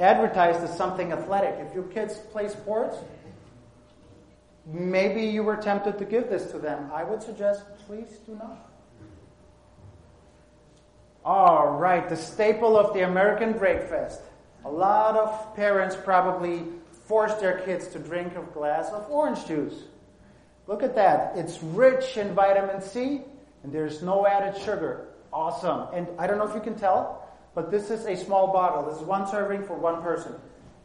advertised 0.00 0.60
as 0.60 0.76
something 0.76 1.12
athletic. 1.12 1.56
If 1.58 1.74
your 1.74 1.84
kids 1.84 2.14
play 2.32 2.48
sports, 2.48 2.96
maybe 4.66 5.22
you 5.22 5.42
were 5.42 5.56
tempted 5.56 5.98
to 5.98 6.04
give 6.04 6.28
this 6.28 6.50
to 6.52 6.58
them. 6.58 6.90
I 6.92 7.04
would 7.04 7.22
suggest 7.22 7.64
please 7.86 8.18
do 8.26 8.34
not. 8.34 8.68
All 11.24 11.78
right, 11.78 12.08
the 12.08 12.16
staple 12.16 12.76
of 12.76 12.94
the 12.94 13.02
American 13.02 13.52
breakfast. 13.52 14.20
A 14.64 14.70
lot 14.70 15.16
of 15.16 15.54
parents 15.54 15.96
probably 15.96 16.64
force 17.06 17.34
their 17.34 17.60
kids 17.60 17.88
to 17.88 17.98
drink 17.98 18.34
a 18.36 18.42
glass 18.52 18.90
of 18.90 19.08
orange 19.10 19.46
juice. 19.46 19.74
Look 20.66 20.82
at 20.82 20.94
that. 20.94 21.36
It's 21.36 21.62
rich 21.62 22.16
in 22.16 22.34
vitamin 22.34 22.80
C 22.80 23.22
and 23.62 23.72
there's 23.72 24.02
no 24.02 24.26
added 24.26 24.60
sugar. 24.60 25.08
Awesome. 25.32 25.88
And 25.94 26.08
I 26.18 26.26
don't 26.26 26.38
know 26.38 26.46
if 26.46 26.54
you 26.54 26.60
can 26.60 26.74
tell, 26.74 27.21
but 27.54 27.70
this 27.70 27.90
is 27.90 28.06
a 28.06 28.16
small 28.16 28.52
bottle. 28.52 28.90
This 28.90 29.00
is 29.00 29.06
one 29.06 29.26
serving 29.26 29.64
for 29.64 29.74
one 29.76 30.02
person. 30.02 30.34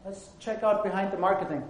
Let's 0.04 0.28
check 0.38 0.62
out 0.62 0.84
behind 0.84 1.12
the 1.12 1.18
marketing 1.18 1.62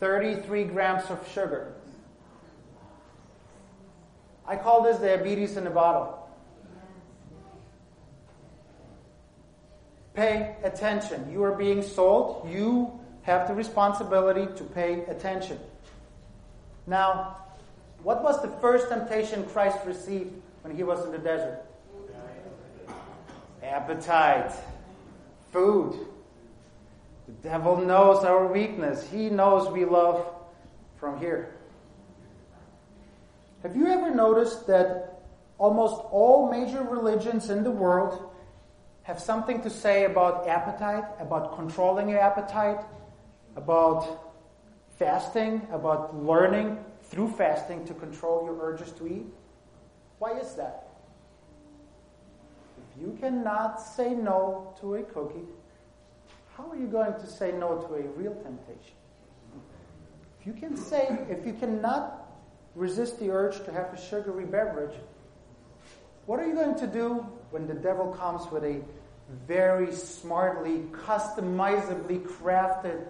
33 0.00 0.64
grams 0.64 1.10
of 1.10 1.26
sugar. 1.32 1.72
I 4.46 4.56
call 4.56 4.82
this 4.82 4.98
diabetes 4.98 5.56
in 5.56 5.66
a 5.66 5.70
bottle. 5.70 6.28
Pay 10.14 10.56
attention. 10.62 11.30
You 11.32 11.42
are 11.44 11.54
being 11.56 11.82
sold. 11.82 12.48
You 12.50 13.00
have 13.22 13.48
the 13.48 13.54
responsibility 13.54 14.46
to 14.56 14.64
pay 14.64 15.04
attention. 15.04 15.58
Now, 16.86 17.38
what 18.02 18.22
was 18.22 18.42
the 18.42 18.48
first 18.60 18.90
temptation 18.90 19.44
Christ 19.46 19.78
received 19.86 20.32
when 20.62 20.76
he 20.76 20.82
was 20.82 21.04
in 21.06 21.12
the 21.12 21.18
desert? 21.18 21.64
Appetite. 23.74 24.52
Food. 25.50 25.98
The 27.26 27.48
devil 27.48 27.76
knows 27.76 28.24
our 28.24 28.46
weakness. 28.46 29.04
He 29.10 29.30
knows 29.30 29.68
we 29.68 29.84
love 29.84 30.32
from 30.96 31.18
here. 31.18 31.56
Have 33.64 33.74
you 33.74 33.88
ever 33.88 34.14
noticed 34.14 34.68
that 34.68 35.22
almost 35.58 36.00
all 36.12 36.52
major 36.52 36.84
religions 36.84 37.50
in 37.50 37.64
the 37.64 37.70
world 37.72 38.30
have 39.02 39.18
something 39.18 39.60
to 39.62 39.70
say 39.70 40.04
about 40.04 40.46
appetite, 40.46 41.04
about 41.18 41.56
controlling 41.56 42.08
your 42.08 42.20
appetite, 42.20 42.78
about 43.56 44.34
fasting, 45.00 45.66
about 45.72 46.14
learning 46.14 46.78
through 47.02 47.28
fasting 47.32 47.84
to 47.86 47.94
control 47.94 48.44
your 48.44 48.56
urges 48.60 48.92
to 48.92 49.08
eat? 49.08 49.26
Why 50.20 50.38
is 50.38 50.54
that? 50.54 50.83
You 53.00 53.16
cannot 53.20 53.80
say 53.80 54.14
no 54.14 54.74
to 54.80 54.94
a 54.96 55.02
cookie, 55.02 55.46
how 56.56 56.70
are 56.70 56.76
you 56.76 56.86
going 56.86 57.14
to 57.14 57.26
say 57.26 57.52
no 57.52 57.78
to 57.78 57.94
a 57.94 58.02
real 58.16 58.34
temptation? 58.34 58.94
If 60.40 60.46
you 60.46 60.52
can 60.52 60.76
say, 60.76 61.18
if 61.28 61.44
you 61.44 61.54
cannot 61.54 62.26
resist 62.74 63.18
the 63.18 63.30
urge 63.30 63.64
to 63.64 63.72
have 63.72 63.92
a 63.92 64.00
sugary 64.00 64.44
beverage, 64.44 64.94
what 66.26 66.38
are 66.38 66.46
you 66.46 66.54
going 66.54 66.76
to 66.76 66.86
do 66.86 67.26
when 67.50 67.66
the 67.66 67.74
devil 67.74 68.12
comes 68.12 68.50
with 68.50 68.64
a 68.64 68.80
very 69.46 69.92
smartly, 69.92 70.84
customizably 70.92 72.22
crafted 72.22 73.06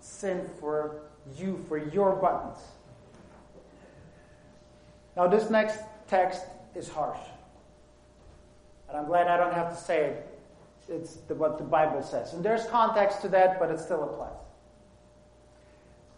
sin 0.00 0.48
for 0.58 1.02
you, 1.36 1.64
for 1.68 1.78
your 1.78 2.16
buttons? 2.16 2.58
Now, 5.16 5.28
this 5.28 5.50
next 5.50 5.78
text 6.08 6.42
is 6.74 6.88
harsh. 6.88 7.18
And 8.90 8.98
I'm 8.98 9.06
glad 9.06 9.28
I 9.28 9.36
don't 9.36 9.54
have 9.54 9.70
to 9.70 9.76
say 9.76 10.04
it. 10.06 10.38
It's 10.88 11.14
the, 11.28 11.34
what 11.34 11.58
the 11.58 11.64
Bible 11.64 12.02
says. 12.02 12.32
And 12.32 12.44
there's 12.44 12.66
context 12.66 13.22
to 13.22 13.28
that, 13.28 13.60
but 13.60 13.70
it 13.70 13.78
still 13.78 14.02
applies. 14.02 14.34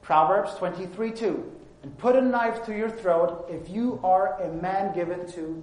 Proverbs 0.00 0.54
23 0.54 1.12
2. 1.12 1.52
And 1.82 1.98
put 1.98 2.16
a 2.16 2.22
knife 2.22 2.64
to 2.66 2.76
your 2.76 2.90
throat 2.90 3.46
if 3.50 3.68
you 3.68 4.00
are 4.02 4.40
a 4.40 4.52
man 4.52 4.94
given 4.94 5.30
to. 5.32 5.62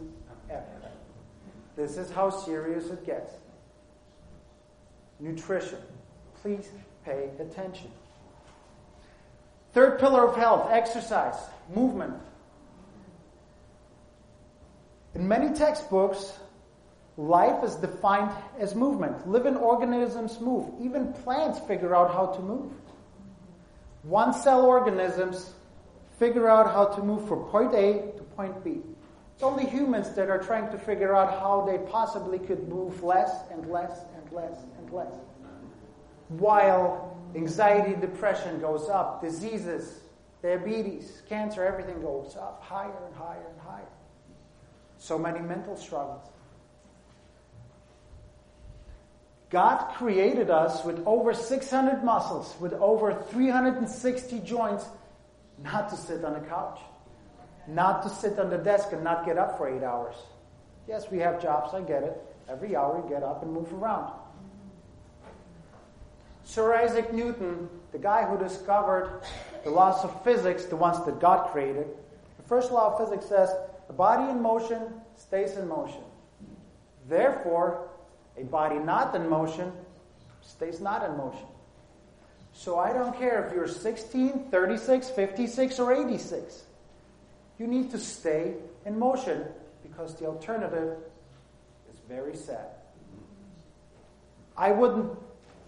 This 1.75 1.95
is 1.95 2.11
how 2.11 2.29
serious 2.29 2.87
it 2.87 3.05
gets. 3.05 3.31
Nutrition. 5.19 5.79
Please 6.41 6.69
pay 7.05 7.29
attention. 7.39 7.89
Third 9.73 9.97
pillar 9.97 10.27
of 10.27 10.35
health 10.35 10.69
exercise, 10.71 11.35
movement. 11.73 12.15
In 15.15 15.25
many 15.25 15.53
textbooks, 15.53 16.33
life 17.19 17.63
is 17.65 17.75
defined 17.75 18.31
as 18.59 18.75
movement. 18.75 19.27
Living 19.27 19.57
organisms 19.57 20.39
move. 20.39 20.71
Even 20.81 21.11
plants 21.11 21.59
figure 21.59 21.93
out 21.93 22.13
how 22.13 22.27
to 22.27 22.41
move. 22.41 22.71
One 24.03 24.33
cell 24.33 24.65
organisms 24.65 25.53
figure 26.17 26.47
out 26.47 26.71
how 26.71 26.85
to 26.85 27.03
move 27.03 27.27
from 27.27 27.43
point 27.45 27.73
A 27.73 28.13
to 28.15 28.23
point 28.35 28.63
B. 28.63 28.79
It's 29.33 29.43
only 29.43 29.65
humans 29.65 30.11
that 30.11 30.29
are 30.29 30.41
trying 30.41 30.71
to 30.71 30.77
figure 30.77 31.13
out 31.13 31.39
how 31.39 31.65
they 31.69 31.77
possibly 31.91 32.39
could 32.39 32.69
move 32.69 33.03
less 33.03 33.31
and 33.51 33.69
less 33.69 33.99
and 34.15 34.31
less 34.31 34.57
and 34.77 34.89
less. 34.91 35.13
While 36.29 37.17
anxiety, 37.35 37.99
depression 37.99 38.61
goes 38.61 38.87
up, 38.87 39.21
diseases, 39.21 39.99
diabetes, 40.41 41.21
cancer, 41.27 41.65
everything 41.65 42.01
goes 42.01 42.37
up 42.37 42.63
higher 42.63 42.93
and 43.05 43.15
higher 43.15 43.45
and 43.51 43.59
higher. 43.61 43.91
So 44.97 45.17
many 45.17 45.39
mental 45.39 45.75
struggles. 45.75 46.29
God 49.49 49.93
created 49.95 50.49
us 50.49 50.83
with 50.83 51.01
over 51.07 51.33
600 51.33 52.03
muscles, 52.03 52.55
with 52.59 52.73
over 52.73 53.23
360 53.31 54.39
joints, 54.39 54.85
not 55.63 55.89
to 55.89 55.97
sit 55.97 56.23
on 56.23 56.35
a 56.35 56.41
couch, 56.41 56.79
not 57.67 58.03
to 58.03 58.09
sit 58.09 58.37
on 58.37 58.51
the 58.51 58.57
desk 58.57 58.91
and 58.91 59.03
not 59.03 59.25
get 59.25 59.37
up 59.37 59.57
for 59.57 59.67
eight 59.67 59.83
hours. 59.83 60.15
Yes, 60.87 61.09
we 61.11 61.17
have 61.19 61.41
jobs, 61.41 61.73
I 61.73 61.81
get 61.81 62.03
it. 62.03 62.21
Every 62.47 62.75
hour 62.75 63.01
you 63.03 63.09
get 63.09 63.23
up 63.23 63.43
and 63.43 63.51
move 63.51 63.71
around. 63.73 64.13
Sir 66.43 66.73
Isaac 66.75 67.13
Newton, 67.13 67.69
the 67.91 67.99
guy 67.99 68.25
who 68.25 68.37
discovered 68.37 69.21
the 69.63 69.69
laws 69.69 70.03
of 70.03 70.23
physics, 70.23 70.65
the 70.65 70.75
ones 70.75 71.03
that 71.05 71.19
God 71.19 71.51
created, 71.51 71.87
the 72.37 72.43
first 72.47 72.71
law 72.71 72.93
of 72.93 72.97
physics 72.97 73.27
says 73.27 73.51
a 73.87 73.93
body 73.93 74.31
in 74.31 74.41
motion 74.41 74.81
stays 75.15 75.57
in 75.57 75.67
motion. 75.67 76.01
Therefore, 77.07 77.88
a 78.39 78.45
body 78.45 78.79
not 78.79 79.15
in 79.15 79.29
motion 79.29 79.71
stays 80.41 80.79
not 80.79 81.03
in 81.07 81.17
motion. 81.17 81.45
So 82.53 82.79
I 82.79 82.91
don't 82.93 83.17
care 83.17 83.45
if 83.45 83.53
you're 83.53 83.67
16, 83.67 84.47
36, 84.49 85.09
56, 85.09 85.79
or 85.79 85.93
86. 85.93 86.63
You 87.57 87.67
need 87.67 87.91
to 87.91 87.97
stay 87.97 88.55
in 88.85 88.97
motion 88.97 89.45
because 89.83 90.15
the 90.15 90.25
alternative 90.25 90.97
is 91.91 91.99
very 92.07 92.35
sad. 92.35 92.67
I 94.57 94.71
wouldn't 94.71 95.11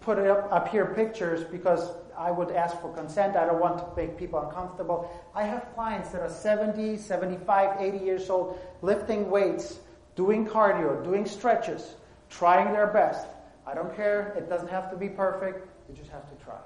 put 0.00 0.18
up, 0.18 0.52
up 0.52 0.68
here 0.68 0.86
pictures 0.86 1.44
because 1.44 1.90
I 2.18 2.30
would 2.30 2.50
ask 2.50 2.78
for 2.80 2.92
consent. 2.92 3.36
I 3.36 3.46
don't 3.46 3.60
want 3.60 3.78
to 3.78 3.86
make 3.96 4.18
people 4.18 4.40
uncomfortable. 4.40 5.10
I 5.34 5.44
have 5.44 5.72
clients 5.74 6.10
that 6.10 6.20
are 6.20 6.28
70, 6.28 6.98
75, 6.98 7.80
80 7.80 8.04
years 8.04 8.28
old, 8.28 8.58
lifting 8.82 9.30
weights, 9.30 9.78
doing 10.14 10.46
cardio, 10.46 11.02
doing 11.04 11.24
stretches, 11.24 11.94
trying 12.32 12.72
their 12.72 12.86
best. 12.86 13.26
I 13.66 13.74
don't 13.74 13.94
care. 13.94 14.34
It 14.36 14.48
doesn't 14.48 14.70
have 14.70 14.90
to 14.90 14.96
be 14.96 15.08
perfect. 15.08 15.68
You 15.88 15.94
just 15.94 16.10
have 16.10 16.28
to 16.28 16.44
try. 16.44 16.58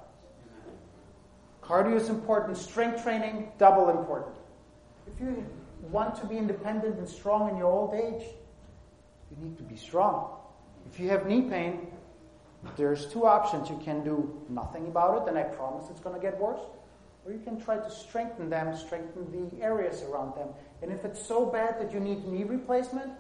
Cardio 1.63 1.97
is 1.97 2.09
important. 2.09 2.57
Strength 2.57 3.03
training, 3.03 3.51
double 3.59 3.91
important. 3.91 4.37
If 5.07 5.21
you 5.21 5.45
want 5.91 6.15
to 6.21 6.27
be 6.27 6.39
independent 6.39 6.99
and 6.99 7.09
strong 7.09 7.51
in 7.51 7.57
your 7.57 7.71
old 7.71 7.95
age, 7.95 8.27
you 9.31 9.45
need 9.45 9.57
to 9.57 9.65
be 9.65 9.77
strong. 9.77 10.31
If 10.91 11.01
you 11.01 11.09
have 11.11 11.27
knee 11.27 11.43
pain, 11.43 11.89
there's 12.77 13.07
two 13.07 13.27
options. 13.27 13.69
You 13.69 13.81
can 13.85 14.05
do 14.05 14.41
nothing 14.49 14.87
about 14.87 15.23
it, 15.23 15.29
and 15.29 15.37
I 15.37 15.43
promise 15.43 15.91
it's 15.91 16.01
going 16.01 16.15
to 16.15 16.23
get 16.23 16.39
worse. 16.39 16.61
Or 17.25 17.33
you 17.33 17.41
can 17.41 17.61
try 17.61 17.77
to 17.77 17.91
strengthen 17.91 18.49
them, 18.49 18.77
strengthen 18.77 19.51
the 19.51 19.63
areas 19.63 20.03
around 20.03 20.37
them. 20.37 20.49
And 20.81 20.93
if 20.93 21.05
it's 21.05 21.25
so 21.25 21.45
bad 21.45 21.81
that 21.81 21.93
you 21.93 21.99
need 21.99 22.25
knee 22.25 22.45
replacement, 22.45 23.13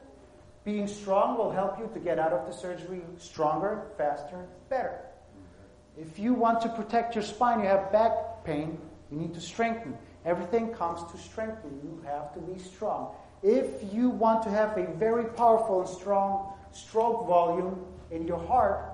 being 0.67 0.89
strong 0.89 1.39
will 1.39 1.53
help 1.53 1.79
you 1.79 1.89
to 1.95 2.01
get 2.01 2.19
out 2.19 2.33
of 2.33 2.45
the 2.45 2.53
surgery 2.53 3.01
stronger, 3.19 3.85
faster, 3.97 4.45
better. 4.69 4.99
If 5.97 6.19
you 6.19 6.35
want 6.35 6.61
to 6.63 6.69
protect 6.69 7.15
your 7.15 7.23
spine, 7.23 7.61
you 7.61 7.67
have 7.67 7.93
back 7.93 8.45
pain, 8.45 8.77
you 9.11 9.17
need 9.17 9.33
to 9.35 9.41
strengthen. 9.41 9.97
Everything 10.25 10.75
comes 10.75 11.09
to 11.13 11.19
strengthen. 11.19 11.71
You 11.85 12.03
have 12.05 12.35
to 12.35 12.41
be 12.41 12.59
strong. 12.59 13.15
If 13.45 13.95
you 13.95 14.11
want 14.11 14.43
to 14.43 14.51
have 14.51 14.77
a 14.77 14.87
very 14.95 15.27
powerful 15.27 15.83
and 15.83 15.89
strong 15.89 16.53
stroke 16.73 17.29
volume 17.29 17.87
in 18.11 18.27
your 18.27 18.45
heart, 18.45 18.91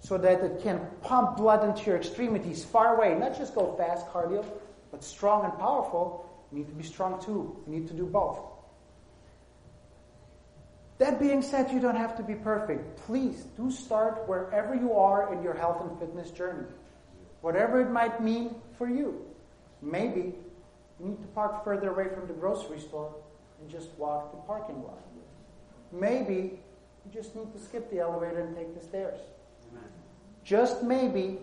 so 0.00 0.18
that 0.18 0.42
it 0.42 0.62
can 0.62 0.86
pump 1.02 1.36
blood 1.38 1.66
into 1.66 1.86
your 1.86 1.96
extremities 1.96 2.62
far 2.64 2.96
away. 2.96 3.18
Not 3.18 3.36
just 3.36 3.54
go 3.54 3.74
fast 3.76 4.06
cardio, 4.08 4.44
but 4.90 5.02
strong 5.02 5.44
and 5.44 5.58
powerful. 5.58 6.26
You 6.52 6.58
need 6.58 6.68
to 6.68 6.74
be 6.74 6.82
strong 6.82 7.22
too. 7.22 7.56
You 7.66 7.72
need 7.72 7.88
to 7.88 7.94
do 7.94 8.06
both. 8.06 8.40
That 11.00 11.18
being 11.18 11.40
said, 11.40 11.72
you 11.72 11.80
don't 11.80 11.96
have 11.96 12.14
to 12.18 12.22
be 12.22 12.34
perfect. 12.34 12.98
Please 13.06 13.44
do 13.56 13.70
start 13.70 14.28
wherever 14.28 14.74
you 14.74 14.92
are 14.92 15.32
in 15.32 15.42
your 15.42 15.54
health 15.54 15.80
and 15.80 15.98
fitness 15.98 16.30
journey. 16.30 16.66
Whatever 17.40 17.80
it 17.80 17.90
might 17.90 18.22
mean 18.22 18.54
for 18.76 18.86
you. 18.86 19.24
Maybe 19.80 20.34
you 21.00 21.06
need 21.06 21.22
to 21.22 21.28
park 21.28 21.64
further 21.64 21.88
away 21.88 22.14
from 22.14 22.26
the 22.26 22.34
grocery 22.34 22.78
store 22.78 23.14
and 23.62 23.70
just 23.70 23.88
walk 23.96 24.30
the 24.32 24.36
parking 24.42 24.82
lot. 24.82 25.00
Maybe 25.90 26.60
you 27.06 27.10
just 27.10 27.34
need 27.34 27.50
to 27.54 27.58
skip 27.58 27.90
the 27.90 28.00
elevator 28.00 28.40
and 28.40 28.54
take 28.54 28.78
the 28.78 28.86
stairs. 28.86 29.20
Just 30.44 30.82
maybe, 30.82 31.38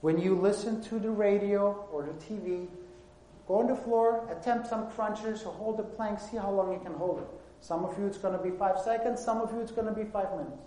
when 0.00 0.18
you 0.18 0.34
listen 0.34 0.82
to 0.84 0.98
the 0.98 1.10
radio 1.10 1.86
or 1.92 2.04
the 2.04 2.12
TV, 2.12 2.66
go 3.46 3.58
on 3.58 3.66
the 3.66 3.76
floor, 3.76 4.26
attempt 4.30 4.68
some 4.68 4.90
crunches, 4.92 5.42
or 5.42 5.52
hold 5.52 5.76
the 5.76 5.82
plank, 5.82 6.18
see 6.18 6.38
how 6.38 6.50
long 6.50 6.72
you 6.72 6.80
can 6.80 6.94
hold 6.94 7.18
it. 7.18 7.39
Some 7.60 7.84
of 7.84 7.98
you 7.98 8.06
it's 8.06 8.18
going 8.18 8.36
to 8.36 8.42
be 8.42 8.50
five 8.50 8.78
seconds, 8.80 9.22
some 9.22 9.38
of 9.38 9.52
you 9.52 9.60
it's 9.60 9.72
going 9.72 9.86
to 9.86 9.92
be 9.92 10.04
five 10.04 10.30
minutes. 10.32 10.62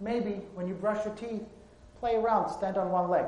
Maybe 0.00 0.42
when 0.54 0.66
you 0.66 0.74
brush 0.74 1.04
your 1.04 1.14
teeth, 1.14 1.42
play 1.98 2.16
around, 2.16 2.50
stand 2.50 2.76
on 2.76 2.90
one 2.90 3.10
leg. 3.10 3.26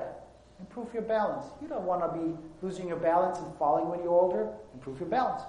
Improve 0.60 0.92
your 0.94 1.02
balance. 1.02 1.46
You 1.60 1.68
don't 1.68 1.84
want 1.84 2.02
to 2.02 2.18
be 2.18 2.36
losing 2.62 2.88
your 2.88 2.96
balance 2.96 3.38
and 3.38 3.54
falling 3.58 3.88
when 3.88 4.00
you're 4.00 4.12
older. 4.12 4.52
Improve 4.74 5.00
your 5.00 5.08
balance. 5.08 5.42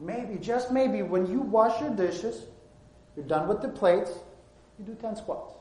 Maybe, 0.00 0.38
just 0.38 0.72
maybe, 0.72 1.02
when 1.02 1.26
you 1.30 1.40
wash 1.40 1.80
your 1.80 1.90
dishes, 1.90 2.46
you're 3.16 3.26
done 3.26 3.46
with 3.46 3.60
the 3.60 3.68
plates, 3.68 4.10
you 4.78 4.84
do 4.84 4.94
10 4.94 5.16
squats. 5.16 5.54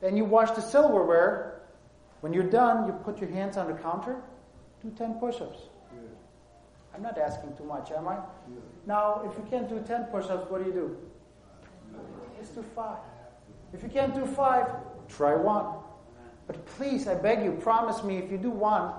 Then 0.00 0.16
you 0.16 0.24
wash 0.24 0.50
the 0.50 0.60
silverware. 0.60 1.62
When 2.22 2.32
you're 2.32 2.50
done, 2.50 2.86
you 2.86 2.92
put 2.92 3.18
your 3.18 3.30
hands 3.30 3.56
on 3.56 3.68
the 3.68 3.74
counter, 3.74 4.22
do 4.82 4.90
10 4.90 5.14
push 5.14 5.40
ups. 5.40 5.58
I'm 6.94 7.02
not 7.02 7.18
asking 7.18 7.56
too 7.56 7.64
much, 7.64 7.90
am 7.90 8.08
I? 8.08 8.18
Now, 8.86 9.22
if 9.24 9.36
you 9.36 9.46
can't 9.50 9.68
do 9.68 9.80
10 9.80 10.04
push 10.04 10.26
ups, 10.26 10.50
what 10.50 10.62
do 10.62 10.68
you 10.68 10.74
do? 10.74 10.96
Just 12.38 12.54
do 12.54 12.62
five. 12.74 12.98
If 13.72 13.82
you 13.82 13.88
can't 13.88 14.14
do 14.14 14.26
five, 14.26 14.68
try 15.08 15.34
one. 15.34 15.66
But 16.46 16.64
please, 16.66 17.06
I 17.06 17.14
beg 17.14 17.44
you, 17.44 17.52
promise 17.52 18.02
me 18.02 18.18
if 18.18 18.30
you 18.30 18.36
do 18.36 18.50
one, 18.50 18.92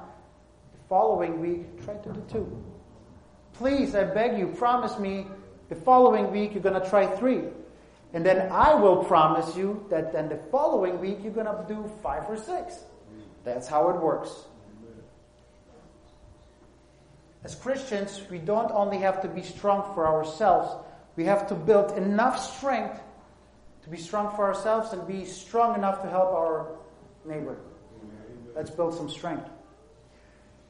the 0.73 0.87
following 0.89 1.39
week, 1.39 1.83
try 1.83 1.95
to 1.95 2.13
do 2.13 2.23
two. 2.31 2.63
Please, 3.53 3.93
I 3.93 4.05
beg 4.05 4.39
you, 4.39 4.47
promise 4.47 4.97
me 4.97 5.27
the 5.69 5.75
following 5.75 6.31
week 6.31 6.53
you're 6.53 6.63
going 6.63 6.81
to 6.81 6.89
try 6.89 7.05
three. 7.05 7.41
And 8.13 8.25
then 8.25 8.51
I 8.51 8.73
will 8.75 9.03
promise 9.03 9.55
you 9.55 9.85
that 9.89 10.13
then 10.13 10.29
the 10.29 10.37
following 10.51 10.99
week 10.99 11.19
you're 11.23 11.33
going 11.33 11.47
to 11.47 11.65
do 11.67 11.89
five 12.01 12.29
or 12.29 12.37
six. 12.37 12.83
That's 13.43 13.67
how 13.67 13.89
it 13.89 13.99
works. 13.99 14.45
As 17.43 17.55
Christians, 17.55 18.21
we 18.29 18.37
don't 18.37 18.71
only 18.71 18.99
have 18.99 19.21
to 19.21 19.27
be 19.27 19.41
strong 19.41 19.93
for 19.93 20.07
ourselves, 20.07 20.73
we 21.15 21.25
have 21.25 21.47
to 21.47 21.55
build 21.55 21.97
enough 21.97 22.39
strength 22.57 23.01
to 23.83 23.89
be 23.89 23.97
strong 23.97 24.33
for 24.35 24.45
ourselves 24.45 24.93
and 24.93 25.05
be 25.05 25.25
strong 25.25 25.75
enough 25.75 26.01
to 26.01 26.09
help 26.09 26.31
our 26.31 26.77
neighbor. 27.25 27.57
Let's 28.55 28.71
build 28.71 28.95
some 28.95 29.09
strength. 29.09 29.49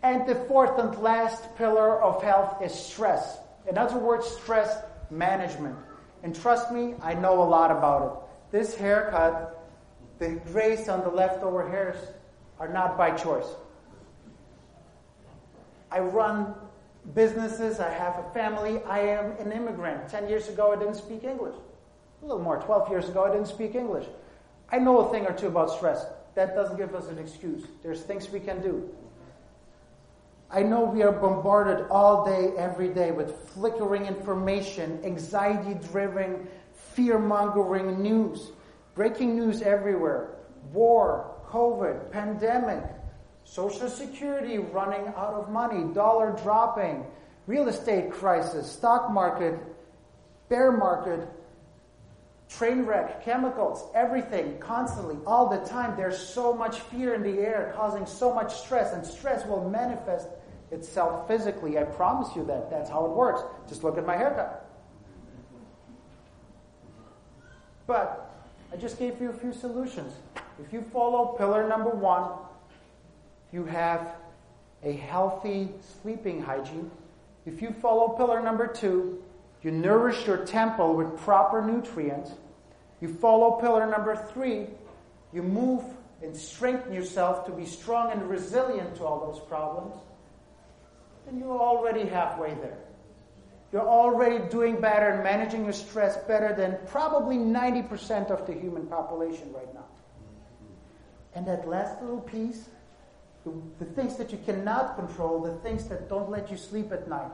And 0.02 0.28
the 0.28 0.36
fourth 0.36 0.78
and 0.80 0.98
last 0.98 1.56
pillar 1.56 2.02
of 2.02 2.22
health 2.24 2.62
is 2.62 2.74
stress. 2.74 3.38
In 3.70 3.78
other 3.78 3.98
words, 3.98 4.28
stress 4.28 4.84
management. 5.10 5.78
And 6.24 6.36
trust 6.36 6.72
me, 6.72 6.96
I 7.02 7.14
know 7.14 7.42
a 7.42 7.48
lot 7.48 7.72
about 7.72 8.04
it. 8.04 8.52
This 8.52 8.76
haircut, 8.76 9.64
the 10.20 10.42
grays 10.52 10.90
on 10.90 11.02
the 11.02 11.10
leftover 11.10 11.70
hairs 11.70 11.98
are 12.60 12.68
not 12.68 12.98
by 12.98 13.12
choice. 13.12 13.48
I 15.92 16.00
run 16.00 16.56
businesses, 17.14 17.80
I 17.80 17.90
have 17.90 18.18
a 18.20 18.34
family, 18.34 18.82
I 18.84 19.00
am 19.00 19.32
an 19.34 19.52
immigrant. 19.52 20.10
Ten 20.10 20.30
years 20.30 20.48
ago, 20.48 20.72
I 20.72 20.78
didn't 20.78 20.96
speak 20.96 21.24
English. 21.24 21.56
A 22.22 22.26
little 22.26 22.42
more, 22.42 22.62
12 22.62 22.90
years 22.90 23.10
ago, 23.10 23.26
I 23.26 23.32
didn't 23.32 23.48
speak 23.48 23.76
English. 23.76 24.06
I 24.70 24.80
know 24.80 25.00
a 25.00 25.12
thing 25.12 25.26
or 25.26 25.34
two 25.34 25.48
about 25.48 25.72
stress. 25.72 26.06
That 26.36 26.56
doesn't 26.56 26.78
give 26.78 26.96
us 26.96 27.08
an 27.10 27.20
excuse. 27.20 27.66
There's 27.84 28.02
things 28.02 28.30
we 28.30 28.40
can 28.40 28.62
do. 28.62 28.90
I 30.50 30.62
know 30.62 30.84
we 30.84 31.02
are 31.02 31.12
bombarded 31.12 31.88
all 31.90 32.26
day, 32.26 32.54
every 32.58 32.90
day 32.90 33.12
with 33.12 33.50
flickering 33.50 34.06
information, 34.06 35.00
anxiety 35.04 35.74
driven, 35.92 36.48
fear 36.94 37.18
mongering 37.18 38.02
news, 38.02 38.52
breaking 38.94 39.36
news 39.36 39.62
everywhere, 39.64 40.36
war, 40.72 41.36
COVID, 41.50 42.12
pandemic, 42.12 42.84
social 43.44 43.90
security 43.90 44.58
running 44.58 45.08
out 45.16 45.34
of 45.34 45.50
money, 45.50 45.94
dollar 45.94 46.38
dropping, 46.44 47.06
real 47.48 47.68
estate 47.68 48.12
crisis, 48.12 48.72
stock 48.72 49.12
market, 49.12 49.60
bear 50.50 50.72
market, 50.72 51.28
train 52.50 52.86
wreck, 52.86 53.24
chemicals, 53.24 53.90
everything, 53.96 54.58
constantly, 54.60 55.18
all 55.26 55.50
the 55.50 55.66
time. 55.68 55.96
There's 55.98 56.18
so 56.18 56.54
much 56.54 56.80
fear 56.80 57.16
in 57.16 57.24
the 57.24 57.40
air, 57.40 57.74
causing 57.76 58.06
so 58.06 58.34
much 58.34 58.54
stress, 58.62 58.94
and 58.94 59.06
stress 59.06 59.46
will 59.46 59.70
manifest 59.70 60.28
itself 60.72 61.28
physically. 61.28 61.78
I 61.78 61.84
promise 61.84 62.36
you 62.36 62.46
that. 62.46 62.70
That's 62.70 62.90
how 62.90 63.06
it 63.06 63.12
works. 63.12 63.42
Just 63.68 63.84
look 63.84 63.98
at 63.98 64.06
my 64.06 64.16
haircut. 64.16 64.70
But 67.86 68.34
I 68.72 68.78
just 68.78 68.98
gave 68.98 69.20
you 69.22 69.30
a 69.30 69.34
few 69.34 69.54
solutions. 69.54 70.14
If 70.64 70.72
you 70.72 70.82
follow 70.94 71.36
pillar 71.38 71.68
number 71.68 71.90
one, 71.90 72.32
you 73.54 73.64
have 73.66 74.16
a 74.84 74.92
healthy 74.92 75.70
sleeping 76.02 76.42
hygiene. 76.42 76.92
If 77.46 77.62
you 77.62 77.72
follow 77.72 78.10
pillar 78.10 78.42
number 78.42 78.68
two, 78.68 79.24
you 79.62 79.72
nourish 79.72 80.28
your 80.28 80.46
temple 80.46 80.96
with 80.96 81.18
proper 81.20 81.62
nutrients. 81.62 82.32
You 83.00 83.08
follow 83.08 83.62
pillar 83.62 83.86
number 83.86 84.16
three, 84.34 84.68
you 85.32 85.42
move 85.44 85.84
and 86.22 86.36
strengthen 86.36 86.94
yourself 86.94 87.46
to 87.46 87.52
be 87.52 87.66
strong 87.66 88.12
and 88.12 88.30
resilient 88.30 88.96
to 88.98 89.06
all 89.06 89.32
those 89.32 89.40
problems 89.48 89.96
then 91.26 91.40
you're 91.40 91.60
already 91.60 92.06
halfway 92.08 92.54
there. 92.56 92.78
You're 93.72 93.88
already 93.88 94.48
doing 94.50 94.80
better 94.80 95.10
and 95.10 95.24
managing 95.24 95.64
your 95.64 95.74
stress 95.74 96.18
better 96.26 96.54
than 96.54 96.78
probably 96.86 97.38
90% 97.38 98.30
of 98.30 98.46
the 98.46 98.54
human 98.54 98.86
population 98.86 99.52
right 99.54 99.74
now. 99.74 99.86
And 101.34 101.48
that 101.48 101.68
last 101.68 102.00
little 102.02 102.20
piece, 102.20 102.70
the, 103.46 103.52
the, 103.80 103.86
things 103.86 104.16
that 104.18 104.32
you 104.32 104.40
cannot 104.46 104.96
control, 104.96 105.42
the 105.42 105.56
things 105.58 105.88
that 105.90 106.10
don't 106.10 106.30
let 106.30 106.50
you 106.50 106.58
sleep 106.58 106.92
at 106.92 107.08
night. 107.10 107.32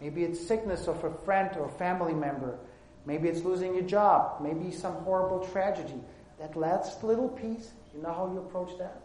Maybe 0.00 0.24
it's 0.24 0.46
sickness 0.46 0.86
of 0.86 1.02
a 1.04 1.10
friend 1.10 1.56
or 1.58 1.68
family 1.68 2.12
member. 2.12 2.58
Maybe 3.06 3.28
it's 3.28 3.42
losing 3.42 3.74
your 3.74 3.84
job. 3.84 4.42
Maybe 4.42 4.70
some 4.70 4.94
horrible 4.96 5.46
tragedy. 5.46 6.00
That 6.38 6.56
last 6.56 7.02
little 7.02 7.28
piece, 7.28 7.70
you 7.94 8.02
know 8.02 8.12
how 8.12 8.30
you 8.30 8.38
approach 8.40 8.76
that? 8.78 9.00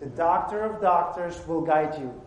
The 0.00 0.06
doctor 0.06 0.62
of 0.62 0.82
doctors 0.82 1.40
will 1.46 1.62
guide 1.62 1.98
you. 1.98 2.20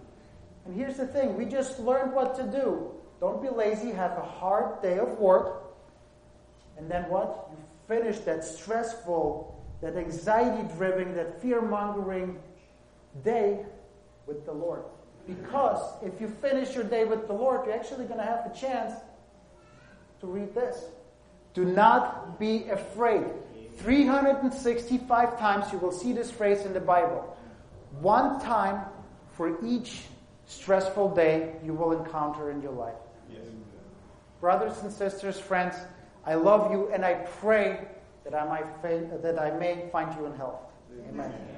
And 0.65 0.75
here's 0.75 0.97
the 0.97 1.05
thing 1.05 1.37
we 1.37 1.45
just 1.45 1.79
learned 1.79 2.13
what 2.13 2.35
to 2.37 2.43
do. 2.43 2.91
Don't 3.19 3.41
be 3.41 3.49
lazy, 3.49 3.91
have 3.91 4.17
a 4.17 4.21
hard 4.21 4.81
day 4.81 4.99
of 4.99 5.17
work. 5.19 5.63
And 6.77 6.89
then 6.89 7.03
what? 7.09 7.49
You 7.51 7.57
finish 7.87 8.19
that 8.19 8.43
stressful, 8.43 9.56
that 9.81 9.95
anxiety 9.95 10.67
driven, 10.75 11.15
that 11.15 11.41
fear 11.41 11.61
mongering 11.61 12.39
day 13.23 13.65
with 14.25 14.45
the 14.45 14.51
Lord. 14.51 14.83
Because 15.27 15.81
if 16.03 16.19
you 16.21 16.29
finish 16.29 16.73
your 16.73 16.83
day 16.83 17.03
with 17.03 17.27
the 17.27 17.33
Lord, 17.33 17.65
you're 17.65 17.75
actually 17.75 18.05
going 18.05 18.19
to 18.19 18.25
have 18.25 18.49
a 18.51 18.55
chance 18.55 18.93
to 20.21 20.27
read 20.27 20.55
this. 20.55 20.85
Do 21.53 21.65
not 21.65 22.39
be 22.39 22.69
afraid. 22.69 23.25
365 23.77 25.39
times 25.39 25.71
you 25.71 25.77
will 25.77 25.91
see 25.91 26.13
this 26.13 26.31
phrase 26.31 26.65
in 26.65 26.73
the 26.73 26.79
Bible 26.79 27.37
one 27.99 28.39
time 28.39 28.85
for 29.33 29.63
each 29.65 30.03
stressful 30.45 31.13
day 31.15 31.53
you 31.63 31.73
will 31.73 31.91
encounter 31.91 32.51
in 32.51 32.61
your 32.61 32.71
life. 32.71 32.95
Yes. 33.31 33.41
Brothers 34.39 34.77
and 34.81 34.91
sisters, 34.91 35.39
friends, 35.39 35.75
I 36.25 36.35
love 36.35 36.71
you 36.71 36.89
and 36.93 37.05
I 37.05 37.13
pray 37.13 37.87
that 38.29 38.41
I, 38.41 38.45
might, 38.45 38.83
that 38.83 39.39
I 39.39 39.51
may 39.57 39.87
find 39.91 40.13
you 40.17 40.25
in 40.25 40.35
health. 40.35 40.59
Amen. 41.09 41.25
Amen. 41.25 41.56